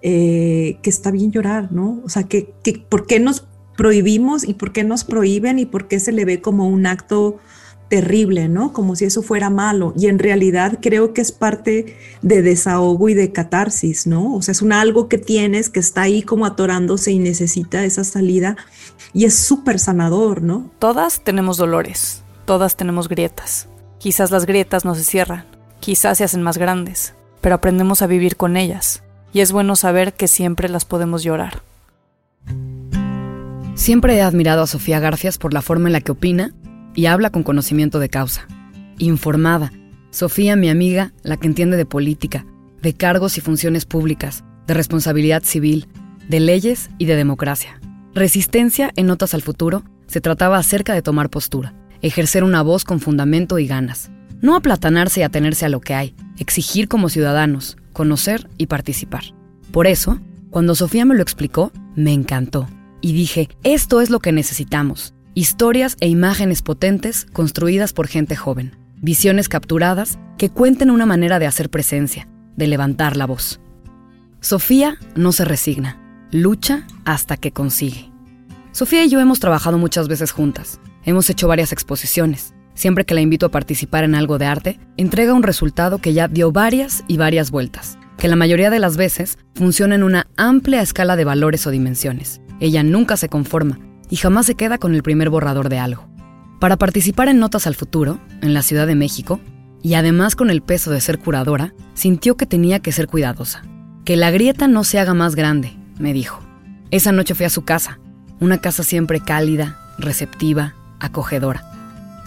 [0.00, 2.00] eh, que está bien llorar, ¿no?
[2.04, 5.88] O sea, que, que por qué nos prohibimos y por qué nos prohíben y por
[5.88, 7.38] qué se le ve como un acto
[7.92, 8.72] terrible, ¿no?
[8.72, 9.92] Como si eso fuera malo.
[9.98, 14.34] Y en realidad creo que es parte de desahogo y de catarsis, ¿no?
[14.34, 18.02] O sea, es un algo que tienes que está ahí como atorándose y necesita esa
[18.02, 18.56] salida
[19.12, 20.70] y es súper sanador, ¿no?
[20.78, 23.68] Todas tenemos dolores, todas tenemos grietas.
[23.98, 25.44] Quizás las grietas no se cierran,
[25.78, 29.02] quizás se hacen más grandes, pero aprendemos a vivir con ellas.
[29.34, 31.60] Y es bueno saber que siempre las podemos llorar.
[33.74, 36.54] Siempre he admirado a Sofía Garcias por la forma en la que opina
[36.94, 38.46] y habla con conocimiento de causa.
[38.98, 39.72] Informada.
[40.10, 42.44] Sofía, mi amiga, la que entiende de política,
[42.82, 45.88] de cargos y funciones públicas, de responsabilidad civil,
[46.28, 47.80] de leyes y de democracia.
[48.14, 53.00] Resistencia en Notas al Futuro se trataba acerca de tomar postura, ejercer una voz con
[53.00, 54.10] fundamento y ganas.
[54.42, 59.22] No aplatanarse y atenerse a lo que hay, exigir como ciudadanos, conocer y participar.
[59.70, 62.68] Por eso, cuando Sofía me lo explicó, me encantó.
[63.00, 65.14] Y dije, esto es lo que necesitamos.
[65.34, 68.76] Historias e imágenes potentes construidas por gente joven.
[69.00, 73.58] Visiones capturadas que cuenten una manera de hacer presencia, de levantar la voz.
[74.40, 75.98] Sofía no se resigna,
[76.32, 78.10] lucha hasta que consigue.
[78.72, 80.78] Sofía y yo hemos trabajado muchas veces juntas.
[81.02, 82.52] Hemos hecho varias exposiciones.
[82.74, 86.28] Siempre que la invito a participar en algo de arte, entrega un resultado que ya
[86.28, 90.82] dio varias y varias vueltas, que la mayoría de las veces funciona en una amplia
[90.82, 92.42] escala de valores o dimensiones.
[92.60, 93.78] Ella nunca se conforma
[94.12, 96.06] y jamás se queda con el primer borrador de algo.
[96.60, 99.40] Para participar en Notas al Futuro, en la Ciudad de México,
[99.80, 103.62] y además con el peso de ser curadora, sintió que tenía que ser cuidadosa.
[104.04, 106.42] Que la grieta no se haga más grande, me dijo.
[106.90, 108.00] Esa noche fui a su casa,
[108.38, 111.64] una casa siempre cálida, receptiva, acogedora.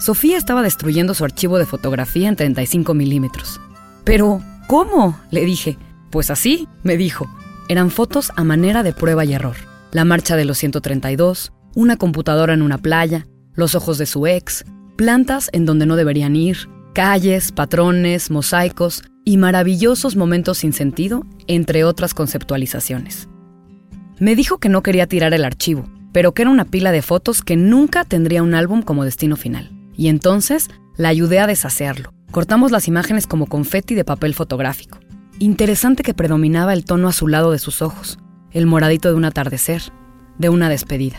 [0.00, 3.60] Sofía estaba destruyendo su archivo de fotografía en 35 milímetros.
[4.02, 5.20] Pero, ¿cómo?
[5.30, 5.78] le dije.
[6.10, 7.30] Pues así, me dijo.
[7.68, 9.54] Eran fotos a manera de prueba y error.
[9.92, 14.64] La marcha de los 132, una computadora en una playa, los ojos de su ex,
[14.96, 16.56] plantas en donde no deberían ir,
[16.94, 23.28] calles, patrones, mosaicos y maravillosos momentos sin sentido, entre otras conceptualizaciones.
[24.18, 27.42] Me dijo que no quería tirar el archivo, pero que era una pila de fotos
[27.42, 29.70] que nunca tendría un álbum como destino final.
[29.94, 32.14] Y entonces la ayudé a deshacerlo.
[32.30, 34.98] Cortamos las imágenes como confeti de papel fotográfico.
[35.38, 38.18] Interesante que predominaba el tono azulado de sus ojos,
[38.50, 39.82] el moradito de un atardecer,
[40.38, 41.18] de una despedida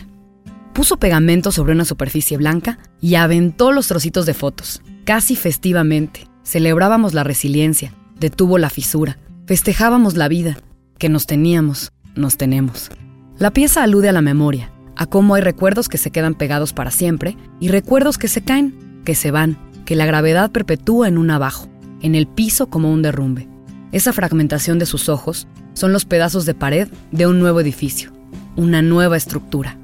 [0.78, 4.80] puso pegamento sobre una superficie blanca y aventó los trocitos de fotos.
[5.04, 6.28] Casi festivamente.
[6.44, 10.56] Celebrábamos la resiliencia, detuvo la fisura, festejábamos la vida,
[10.96, 12.92] que nos teníamos, nos tenemos.
[13.38, 16.92] La pieza alude a la memoria, a cómo hay recuerdos que se quedan pegados para
[16.92, 21.32] siempre y recuerdos que se caen, que se van, que la gravedad perpetúa en un
[21.32, 21.68] abajo,
[22.02, 23.48] en el piso como un derrumbe.
[23.90, 28.12] Esa fragmentación de sus ojos son los pedazos de pared de un nuevo edificio,
[28.54, 29.76] una nueva estructura.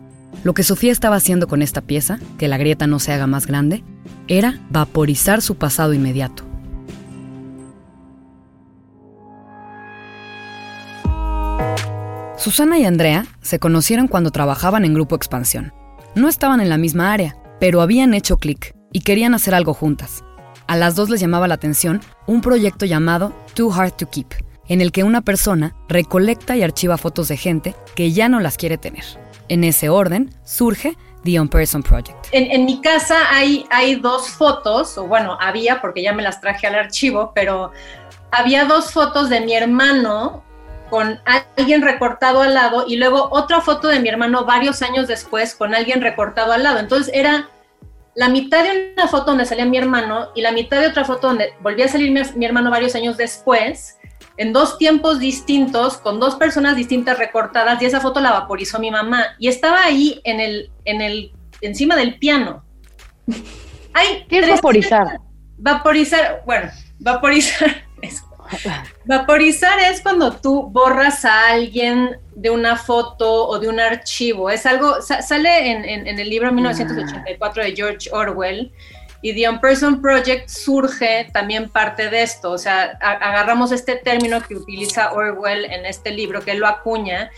[0.42, 3.46] Lo que Sofía estaba haciendo con esta pieza, que la grieta no se haga más
[3.46, 3.82] grande,
[4.28, 6.44] era vaporizar su pasado inmediato.
[12.36, 15.72] Susana y Andrea se conocieron cuando trabajaban en Grupo Expansión.
[16.14, 20.22] No estaban en la misma área, pero habían hecho clic y querían hacer algo juntas.
[20.66, 24.34] A las dos les llamaba la atención un proyecto llamado Too Hard to Keep,
[24.68, 28.58] en el que una persona recolecta y archiva fotos de gente que ya no las
[28.58, 29.04] quiere tener.
[29.48, 32.26] En ese orden surge The On Person Project.
[32.32, 36.66] En, mi casa hay, hay dos fotos, o bueno, había porque ya me las traje
[36.66, 37.72] al archivo, pero
[38.30, 40.42] había dos fotos de mi hermano
[40.90, 41.18] con
[41.56, 45.74] alguien recortado al lado y luego otra foto de mi hermano varios años después con
[45.74, 46.78] alguien recortado al lado.
[46.78, 47.48] Entonces era
[48.14, 51.28] la mitad de una foto donde salía mi hermano y la mitad de otra foto
[51.28, 53.98] donde volvía a salir mi, hermano varios años después,
[54.36, 58.90] en dos tiempos distintos, con dos personas distintas recortadas, y esa foto la vaporizó mi
[58.90, 59.36] mamá.
[59.38, 62.64] Y estaba ahí en el, en el, encima del piano.
[64.28, 65.20] ¿Qué es vaporizar?
[65.56, 66.68] Vaporizar, bueno,
[66.98, 67.84] vaporizar
[69.04, 74.50] Vaporizar es cuando tú borras a alguien de una foto o de un archivo.
[74.50, 78.72] Es algo, sale en, el libro 1984 de George Orwell
[79.24, 82.50] y The On-Person Project surge también parte de esto.
[82.50, 87.30] O sea, agarramos este término que utiliza Orwell en este libro, que él lo acuña,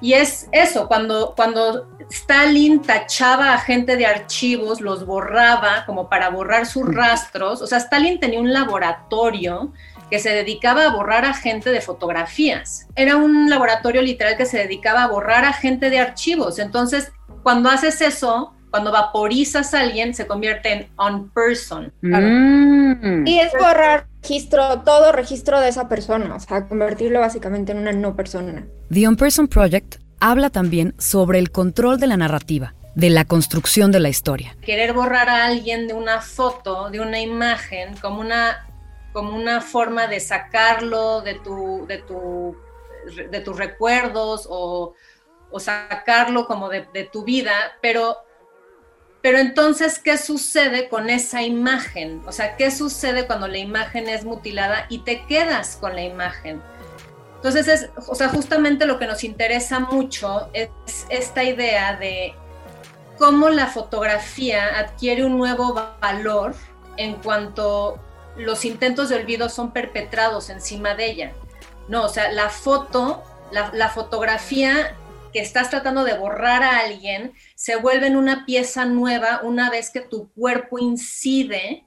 [0.00, 6.30] y es eso, cuando, cuando Stalin tachaba a gente de archivos, los borraba como para
[6.30, 7.60] borrar sus rastros.
[7.60, 9.74] O sea, Stalin tenía un laboratorio
[10.10, 12.88] que se dedicaba a borrar a gente de fotografías.
[12.94, 16.58] Era un laboratorio literal que se dedicaba a borrar a gente de archivos.
[16.58, 17.12] Entonces,
[17.42, 21.92] cuando haces eso, cuando vaporizas a alguien, se convierte en on person.
[22.02, 23.26] Mm.
[23.26, 27.92] Y es borrar registro, todo registro de esa persona, o sea, convertirlo básicamente en una
[27.92, 28.66] no persona.
[28.92, 33.92] The On Person Project habla también sobre el control de la narrativa de la construcción
[33.92, 34.56] de la historia.
[34.60, 38.68] Querer borrar a alguien de una foto, de una imagen, como una
[39.12, 42.56] como una forma de sacarlo de, tu, de, tu,
[43.30, 44.94] de tus recuerdos o,
[45.58, 48.18] sacarlo como de, tu vida, pero,
[49.22, 52.22] pero entonces, ¿qué sucede con esa imagen?
[52.26, 56.62] O sea, ¿qué sucede cuando la imagen es mutilada y te quedas con la imagen?
[57.36, 60.70] Entonces, es, o sea, justamente lo que nos interesa mucho es
[61.08, 62.34] esta idea de
[63.18, 66.54] cómo la fotografía adquiere un nuevo valor
[66.96, 68.00] en cuanto
[68.36, 71.32] los intentos de olvido son perpetrados encima de ella.
[71.88, 74.94] No, o sea, la foto, la, fotografía
[75.38, 80.00] estás tratando de borrar a alguien se vuelve en una pieza nueva una vez que
[80.00, 81.84] tu cuerpo incide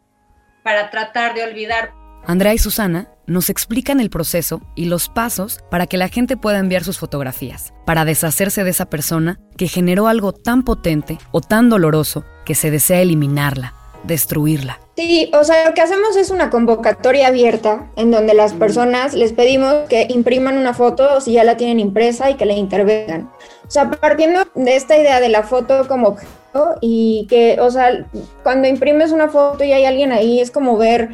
[0.64, 1.94] para tratar de olvidar.
[2.26, 6.60] Andrea y Susana nos explican el proceso y los pasos para que la gente pueda
[6.60, 11.70] enviar sus fotografías, para deshacerse de esa persona que generó algo tan potente o tan
[11.70, 13.74] doloroso que se desea eliminarla,
[14.04, 14.80] destruirla.
[14.96, 19.34] Sí, o sea, lo que hacemos es una convocatoria abierta en donde las personas les
[19.34, 23.32] pedimos que impriman una foto o si ya la tienen impresa y que le intervengan.
[23.68, 28.06] O sea, partiendo de esta idea de la foto como objeto y que, o sea,
[28.44, 31.12] cuando imprimes una foto y hay alguien ahí, es como ver,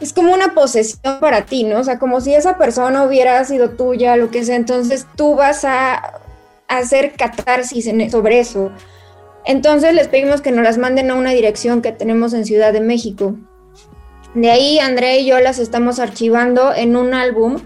[0.00, 1.80] es como una posesión para ti, ¿no?
[1.80, 5.64] O sea, como si esa persona hubiera sido tuya, lo que sea, entonces tú vas
[5.64, 6.20] a
[6.68, 8.70] hacer catarsis sobre eso.
[9.44, 12.80] Entonces les pedimos que nos las manden a una dirección que tenemos en Ciudad de
[12.80, 13.36] México.
[14.34, 17.58] De ahí Andrea y yo las estamos archivando en un álbum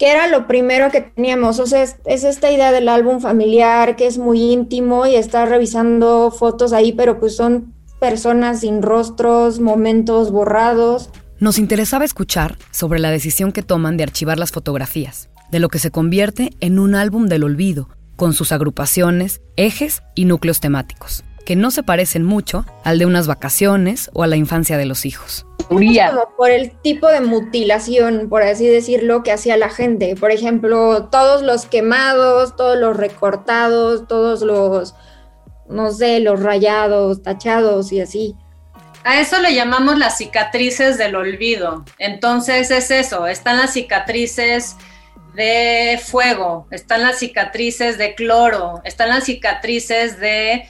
[0.00, 1.60] que era lo primero que teníamos.
[1.60, 6.30] O sea, es, esta idea del álbum familiar que es muy íntimo y está revisando
[6.30, 11.10] fotos ahí, pero pues son personas sin rostros, momentos borrados.
[11.38, 15.78] Nos interesaba escuchar sobre la decisión que toman de archivar las fotografías, de lo que
[15.78, 17.88] se convierte en un álbum del olvido,
[18.20, 23.26] con sus agrupaciones, ejes y núcleos temáticos, que no se parecen mucho al de unas
[23.26, 25.46] vacaciones o a la infancia de los hijos.
[25.70, 30.16] Como por el tipo de mutilación, por así decirlo, que hacía la gente.
[30.16, 34.94] Por ejemplo, todos los quemados, todos los recortados, todos los,
[35.70, 38.36] no sé, los rayados, tachados y así.
[39.02, 41.86] A eso le llamamos las cicatrices del olvido.
[41.96, 44.76] Entonces es eso, están las cicatrices
[45.34, 50.68] de fuego, están las cicatrices de cloro, están las cicatrices de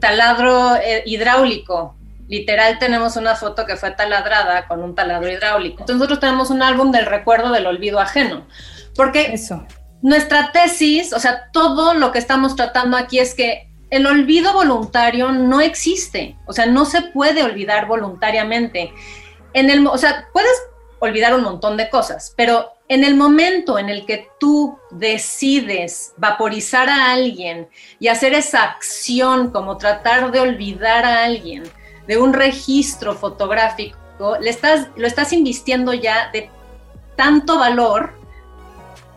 [0.00, 1.96] taladro eh, hidráulico.
[2.28, 5.80] Literal tenemos una foto que fue taladrada con un taladro hidráulico.
[5.80, 8.46] Entonces nosotros tenemos un álbum del recuerdo del olvido ajeno.
[8.94, 9.66] Porque Eso.
[10.00, 15.32] nuestra tesis, o sea, todo lo que estamos tratando aquí es que el olvido voluntario
[15.32, 16.36] no existe.
[16.46, 18.92] O sea, no se puede olvidar voluntariamente.
[19.52, 20.52] En el, o sea, puedes
[21.00, 26.88] olvidar un montón de cosas, pero en el momento en el que tú decides vaporizar
[26.88, 27.68] a alguien
[28.00, 31.62] y hacer esa acción como tratar de olvidar a alguien
[32.08, 34.58] de un registro fotográfico, le
[34.96, 36.50] lo estás invistiendo ya de
[37.14, 38.12] tanto valor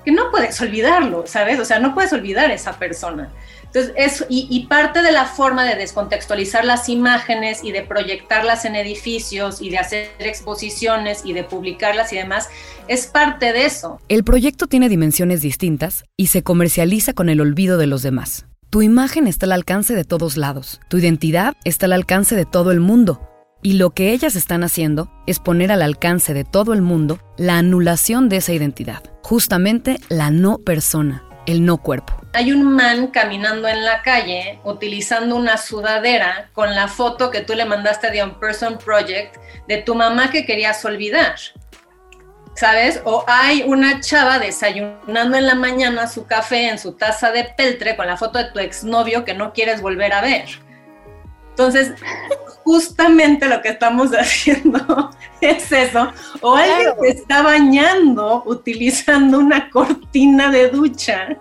[0.05, 1.59] que no puedes olvidarlo, ¿sabes?
[1.59, 3.31] O sea, no puedes olvidar a esa persona.
[3.73, 8.75] Entonces, es, y, parte de la forma de descontextualizar las imágenes y de proyectarlas en
[8.75, 12.49] edificios y de hacer exposiciones y de publicarlas y demás,
[12.87, 13.99] es parte de eso.
[14.09, 18.45] El proyecto tiene dimensiones distintas y se comercializa con el olvido de los demás.
[18.69, 22.71] Tu imagen está al alcance de todos lados, tu identidad está al alcance de todo
[22.71, 23.27] el mundo.
[23.63, 27.57] Y lo que ellas están haciendo es poner al alcance de todo el mundo la
[27.57, 32.13] anulación de esa identidad, justamente la no persona, el no cuerpo.
[32.33, 37.53] Hay un man caminando en la calle utilizando una sudadera con la foto que tú
[37.53, 39.37] le mandaste de Un Person Project
[39.67, 41.35] de tu mamá que querías olvidar.
[42.55, 43.01] ¿Sabes?
[43.03, 47.95] O hay una chava desayunando en la mañana su café en su taza de peltre
[47.95, 50.45] con la foto de tu exnovio que no quieres volver a ver.
[51.53, 51.93] Entonces,
[52.63, 56.11] justamente lo que estamos haciendo es eso.
[56.41, 61.37] O alguien que está bañando utilizando una cortina de ducha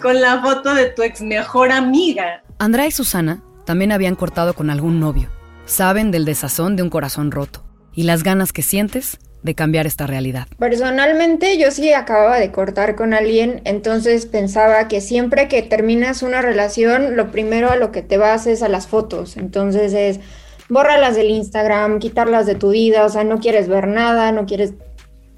[0.00, 2.42] con la foto de tu ex mejor amiga.
[2.58, 5.28] Andrea y Susana también habían cortado con algún novio.
[5.64, 7.64] Saben del desazón de un corazón roto
[7.94, 10.46] y las ganas que sientes de cambiar esta realidad.
[10.58, 16.42] Personalmente yo sí acababa de cortar con alguien, entonces pensaba que siempre que terminas una
[16.42, 19.36] relación, lo primero a lo que te vas es a las fotos.
[19.36, 20.20] Entonces es
[20.68, 24.74] bórralas del Instagram, quitarlas de tu vida, o sea, no quieres ver nada, no quieres,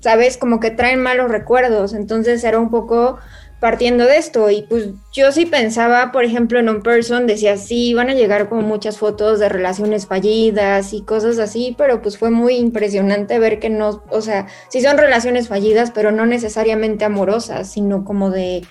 [0.01, 1.95] sabes, como que traen malos recuerdos.
[1.95, 3.19] Entonces era un poco
[3.61, 4.51] partiendo de esto.
[4.51, 8.49] Y pues yo sí pensaba, por ejemplo, en un person, decía, sí, van a llegar
[8.49, 13.61] como muchas fotos de relaciones fallidas y cosas así, pero pues fue muy impresionante ver
[13.61, 18.63] que no, o sea, sí son relaciones fallidas, pero no necesariamente amorosas, sino como de,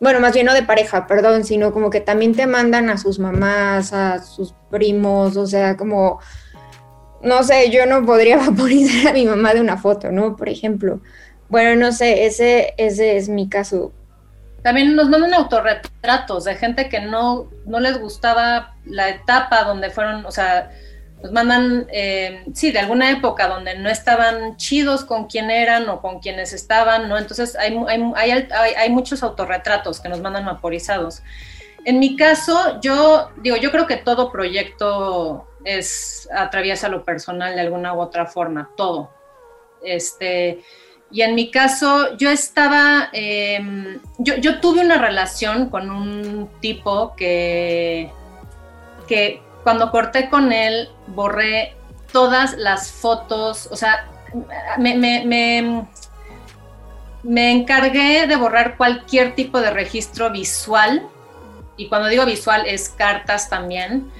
[0.00, 3.18] bueno, más bien no de pareja, perdón, sino como que también te mandan a sus
[3.18, 6.18] mamás, a sus primos, o sea, como,
[7.22, 10.36] no sé, yo no podría vaporizar a mi mamá de una foto, ¿no?
[10.36, 11.00] Por ejemplo.
[11.48, 13.92] Bueno, no sé, ese, ese es mi caso
[14.62, 20.24] también nos mandan autorretratos de gente que no, no les gustaba la etapa donde fueron,
[20.24, 20.70] o sea,
[21.22, 26.00] nos mandan, eh, sí, de alguna época donde no estaban chidos con quién eran o
[26.00, 27.18] con quienes estaban, ¿no?
[27.18, 27.76] Entonces hay,
[28.16, 31.22] hay, hay, muchos autorretratos que nos mandan vaporizados.
[31.84, 37.60] En mi caso, yo digo, yo creo que todo proyecto es atraviesa lo personal de
[37.60, 39.10] alguna u otra forma, todo.
[39.84, 40.62] Este,
[41.12, 48.10] y en mi caso, yo estaba, em, yo, tuve una relación con un tipo que,
[49.06, 51.76] que cuando corté con él, borré
[52.12, 54.08] todas las fotos, o sea,
[54.78, 55.86] me, me,
[57.22, 61.06] me encargué de borrar cualquier tipo de registro visual,
[61.76, 64.10] y cuando digo visual es cartas también,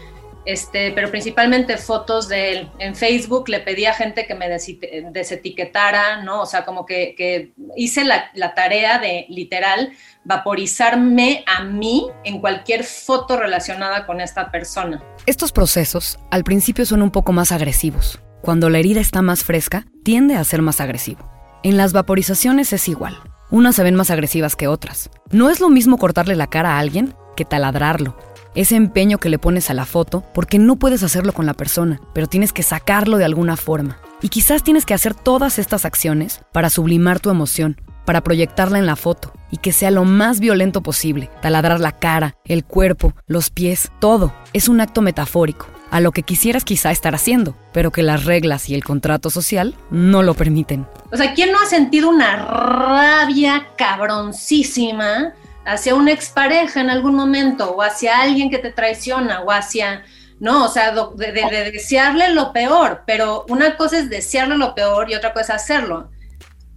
[0.44, 2.70] este, pero principalmente fotos de él.
[2.78, 6.42] En Facebook le pedí a gente que me desetiquetara, ¿no?
[6.42, 9.92] O sea, como que, hice la, la, tarea de literal
[10.24, 15.02] vaporizarme a mí en cualquier foto relacionada con esta persona.
[15.26, 18.20] Estos procesos al principio son un poco más agresivos.
[18.42, 21.30] Cuando la herida está más fresca, tiende a ser más agresivo.
[21.62, 23.16] En las vaporizaciones es igual.
[23.50, 25.10] Unas se ven más agresivas que otras.
[25.30, 28.16] No es lo mismo cortarle la cara a alguien que taladrarlo
[28.54, 32.00] ese empeño que le pones a la foto, porque no puedes hacerlo con la persona,
[32.12, 33.98] pero tienes que sacarlo de alguna forma.
[34.20, 38.86] Y quizás tienes que hacer todas estas acciones para sublimar tu emoción, para proyectarla en
[38.86, 41.30] la foto y que sea lo más violento posible.
[41.40, 44.32] Taladrar la cara, el cuerpo, los pies, todo.
[44.52, 48.68] Es un acto metafórico, a lo que quisieras quizá estar haciendo, pero que las reglas
[48.68, 50.86] y el contrato social no lo permiten.
[51.10, 55.34] O sea, ¿quién no ha sentido una rabia cabroncísima
[55.64, 60.04] hacia una expareja en algún momento o hacia alguien que te traiciona o hacia,
[60.40, 65.14] no, o sea, de, desearle lo peor, pero una cosa es desearle lo peor y
[65.14, 66.10] otra cosa es hacerlo.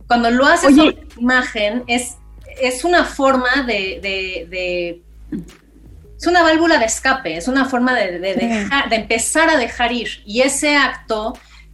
[0.07, 2.17] Cuando lo haces con imagen es,
[2.61, 5.01] es una forma de,
[6.17, 10.21] es una válvula de escape, es una forma de, de empezar a dejar ir.
[10.25, 11.33] Y ese acto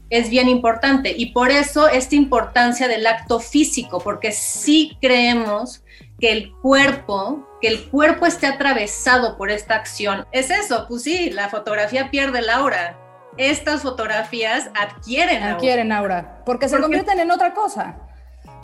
[0.09, 1.13] es bien importante.
[1.17, 5.81] Y por eso esta importancia del acto físico, porque sí creemos
[6.21, 10.25] que el cuerpo, que el cuerpo esté atravesado por esta acción.
[10.31, 12.97] Es eso, pues sí, la fotografía pierde el aura.
[13.37, 15.55] Estas fotografías adquieren aura.
[15.55, 17.97] Adquieren aura, porque se convierten en otra cosa.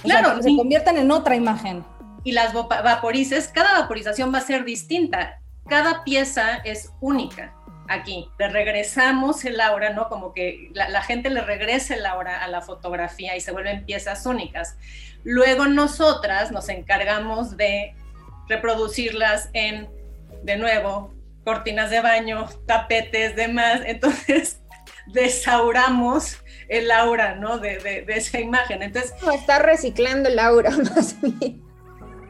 [0.03, 1.83] claro, se convierten en otra imagen.
[2.23, 5.39] Y las vaporices, cada vaporización va a ser distinta.
[5.67, 7.53] Cada pieza es única
[7.87, 8.29] aquí.
[8.37, 10.09] Le regresamos el aura, ¿no?
[10.09, 13.85] Como que la, la gente le regresa el aura a la fotografía y se vuelven
[13.85, 14.77] piezas únicas.
[15.29, 17.93] Luego nosotras nos encargamos de
[18.47, 19.89] reproducirlas en,
[20.43, 21.13] de nuevo,
[21.43, 23.81] cortinas de baño, tapetes, demás.
[23.85, 24.61] Entonces,
[25.13, 26.37] desauramos
[26.69, 27.59] el aura, ¿no?
[27.59, 28.81] De, esa imagen.
[28.81, 31.61] Entonces, no, está reciclando el aura más bien.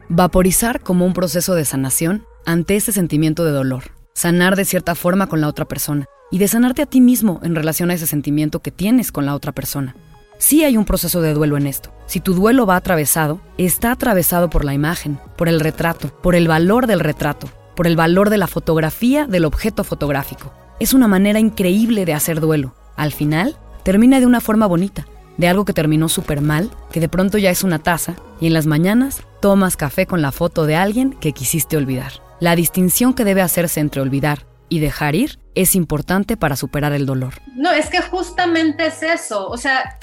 [0.08, 5.28] Vaporizar como un proceso de sanación ante ese sentimiento de dolor, sanar de cierta forma
[5.28, 8.58] con la otra persona y de sanarte a ti mismo en relación a ese sentimiento
[8.58, 9.94] que tienes con la otra persona.
[10.38, 11.92] Sí hay un proceso de duelo en esto.
[12.06, 16.46] Si tu duelo va atravesado, está atravesado por la imagen, por el retrato, por el
[16.46, 20.52] valor del retrato, por el valor de la fotografía del objeto fotográfico.
[20.78, 22.74] Es una manera increíble de hacer duelo.
[22.96, 27.08] Al final, termina de una forma bonita, de algo que terminó súper mal, que de
[27.08, 30.76] pronto ya es una taza, y en las mañanas tomas café con la foto de
[30.76, 32.12] alguien que quisiste olvidar.
[32.38, 37.06] La distinción que debe hacerse entre olvidar y dejar ir es importante para superar el
[37.06, 37.34] dolor.
[37.56, 39.48] No, es que justamente es eso.
[39.48, 39.98] O sea,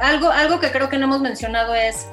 [0.00, 2.08] algo, algo que creo que no hemos mencionado es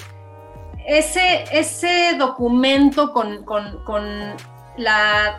[0.85, 4.35] ese, ese documento con, con
[4.77, 5.37] la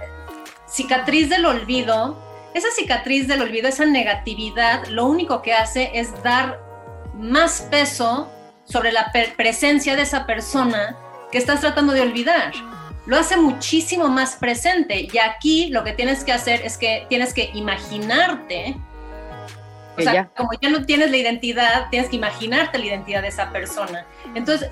[0.68, 2.22] cicatriz del olvido.
[2.54, 6.60] Esa cicatriz del olvido, esa negatividad, lo único que hace es dar
[7.14, 8.30] más peso
[8.64, 10.96] sobre la presencia de esa persona
[11.30, 12.52] que estás tratando de olvidar.
[13.06, 15.08] Lo hace muchísimo más presente.
[15.12, 18.76] Y aquí lo que tienes que hacer es que tienes que imaginarte.
[19.96, 23.50] O sea, como ya no tienes la identidad, tienes que imaginarte la identidad de esa
[23.52, 24.06] persona.
[24.34, 24.70] Entonces,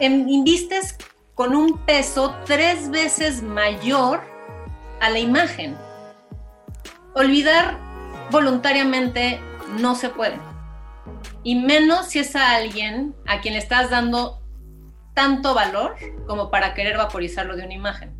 [0.00, 0.96] invistes
[1.34, 4.22] con un peso tres veces mayor
[5.00, 5.76] a la imagen.
[7.14, 7.78] Olvidar
[8.30, 9.40] voluntariamente
[9.78, 10.38] no se puede
[11.44, 14.42] y menos si es a alguien a quien le estás dando
[15.12, 15.94] tanto valor
[16.26, 18.12] como para querer vaporizarlo de una imagen.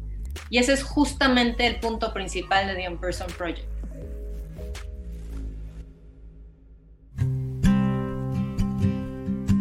[0.50, 3.66] Y ese es justamente el punto principal de The On-Person Project.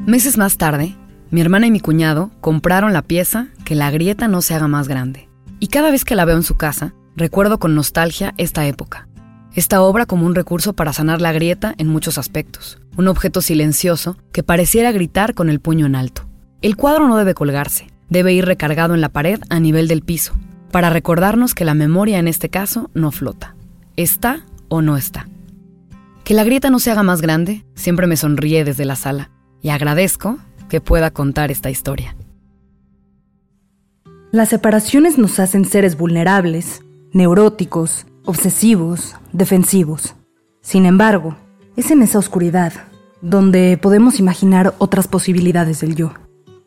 [0.06, 0.98] Meses más tarde,
[1.32, 4.90] mi hermana y mi cuñado compraron la pieza Que la grieta no se haga más
[4.90, 5.30] grande.
[5.62, 9.08] Y cada vez que la veo en su casa, recuerdo con nostalgia esta época,
[9.54, 14.18] esta obra como un recurso para sanar la grieta en muchos aspectos, un objeto silencioso
[14.34, 16.28] que pareciera gritar con el puño en alto.
[16.62, 20.34] El cuadro no debe colgarse, debe ir recargado en la pared a nivel del piso,
[20.70, 23.56] para recordarnos que la memoria en este caso no flota,
[23.96, 25.30] está o no está.
[26.26, 29.30] Que la grieta no se haga más grande siempre me sonríe desde la sala
[29.64, 30.38] y agradezco
[30.70, 32.16] que pueda contar esta historia.
[34.32, 36.84] Las separaciones nos hacen seres vulnerables,
[37.14, 40.16] neuróticos, obsesivos, defensivos.
[40.62, 41.36] Sin embargo,
[41.76, 42.74] es en esa oscuridad
[43.22, 46.14] donde podemos imaginar otras posibilidades del yo.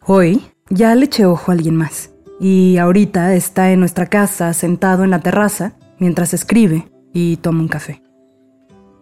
[0.04, 5.04] Hoy ya le eché ojo a alguien más y ahorita está en nuestra casa sentado
[5.04, 8.02] en la terraza mientras escribe y toma un café.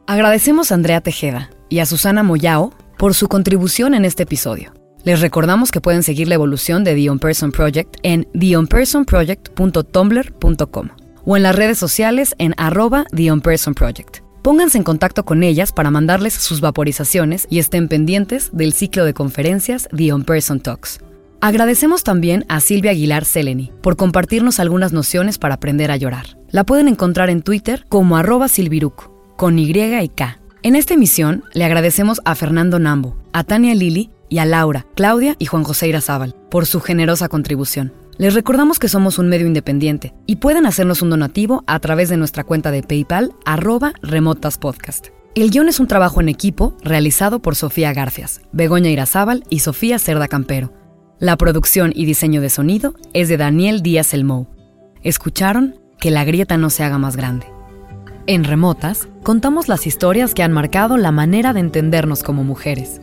[0.07, 4.75] Agradecemos a Andrea Tejeda y a Susana Moyao por su contribución en este episodio.
[5.05, 10.89] Les recordamos que pueden seguir la evolución de The On Person Project en theonpersonproject.tumblr.com
[11.27, 13.31] o en las redes sociales en arroba The
[13.75, 14.19] Project.
[14.43, 19.15] Pónganse en contacto con ellas para mandarles sus vaporizaciones y estén pendientes del ciclo de
[19.15, 21.01] conferencias The On Person Talks.
[21.41, 26.39] Agradecemos también a Silvia Aguilar Seleni por compartirnos algunas nociones para aprender a llorar.
[26.51, 30.39] La pueden encontrar en Twitter como arroba silviruc, con Y y K.
[30.65, 35.37] En esta emisión le agradecemos a Fernando Nambo, a Tania Lili y a Laura, Claudia
[35.39, 37.93] y Juan José Irazábal por su generosa contribución.
[38.17, 42.17] Les recordamos que somos un medio independiente y pueden hacernos un donativo a través de
[42.17, 45.09] nuestra cuenta de PayPal arroba remotaspodcast.
[45.35, 49.99] El guion es un trabajo en equipo realizado por Sofía Garfias, Begoña Irazábal y Sofía
[49.99, 50.73] Cerda Campero.
[51.19, 54.49] La producción y diseño de sonido es de Daniel Díaz Elmou.
[55.03, 57.54] Escucharon Que la grieta no se haga más grande.
[58.27, 63.03] En Remotas contamos las historias que han marcado la manera de entendernos como mujeres.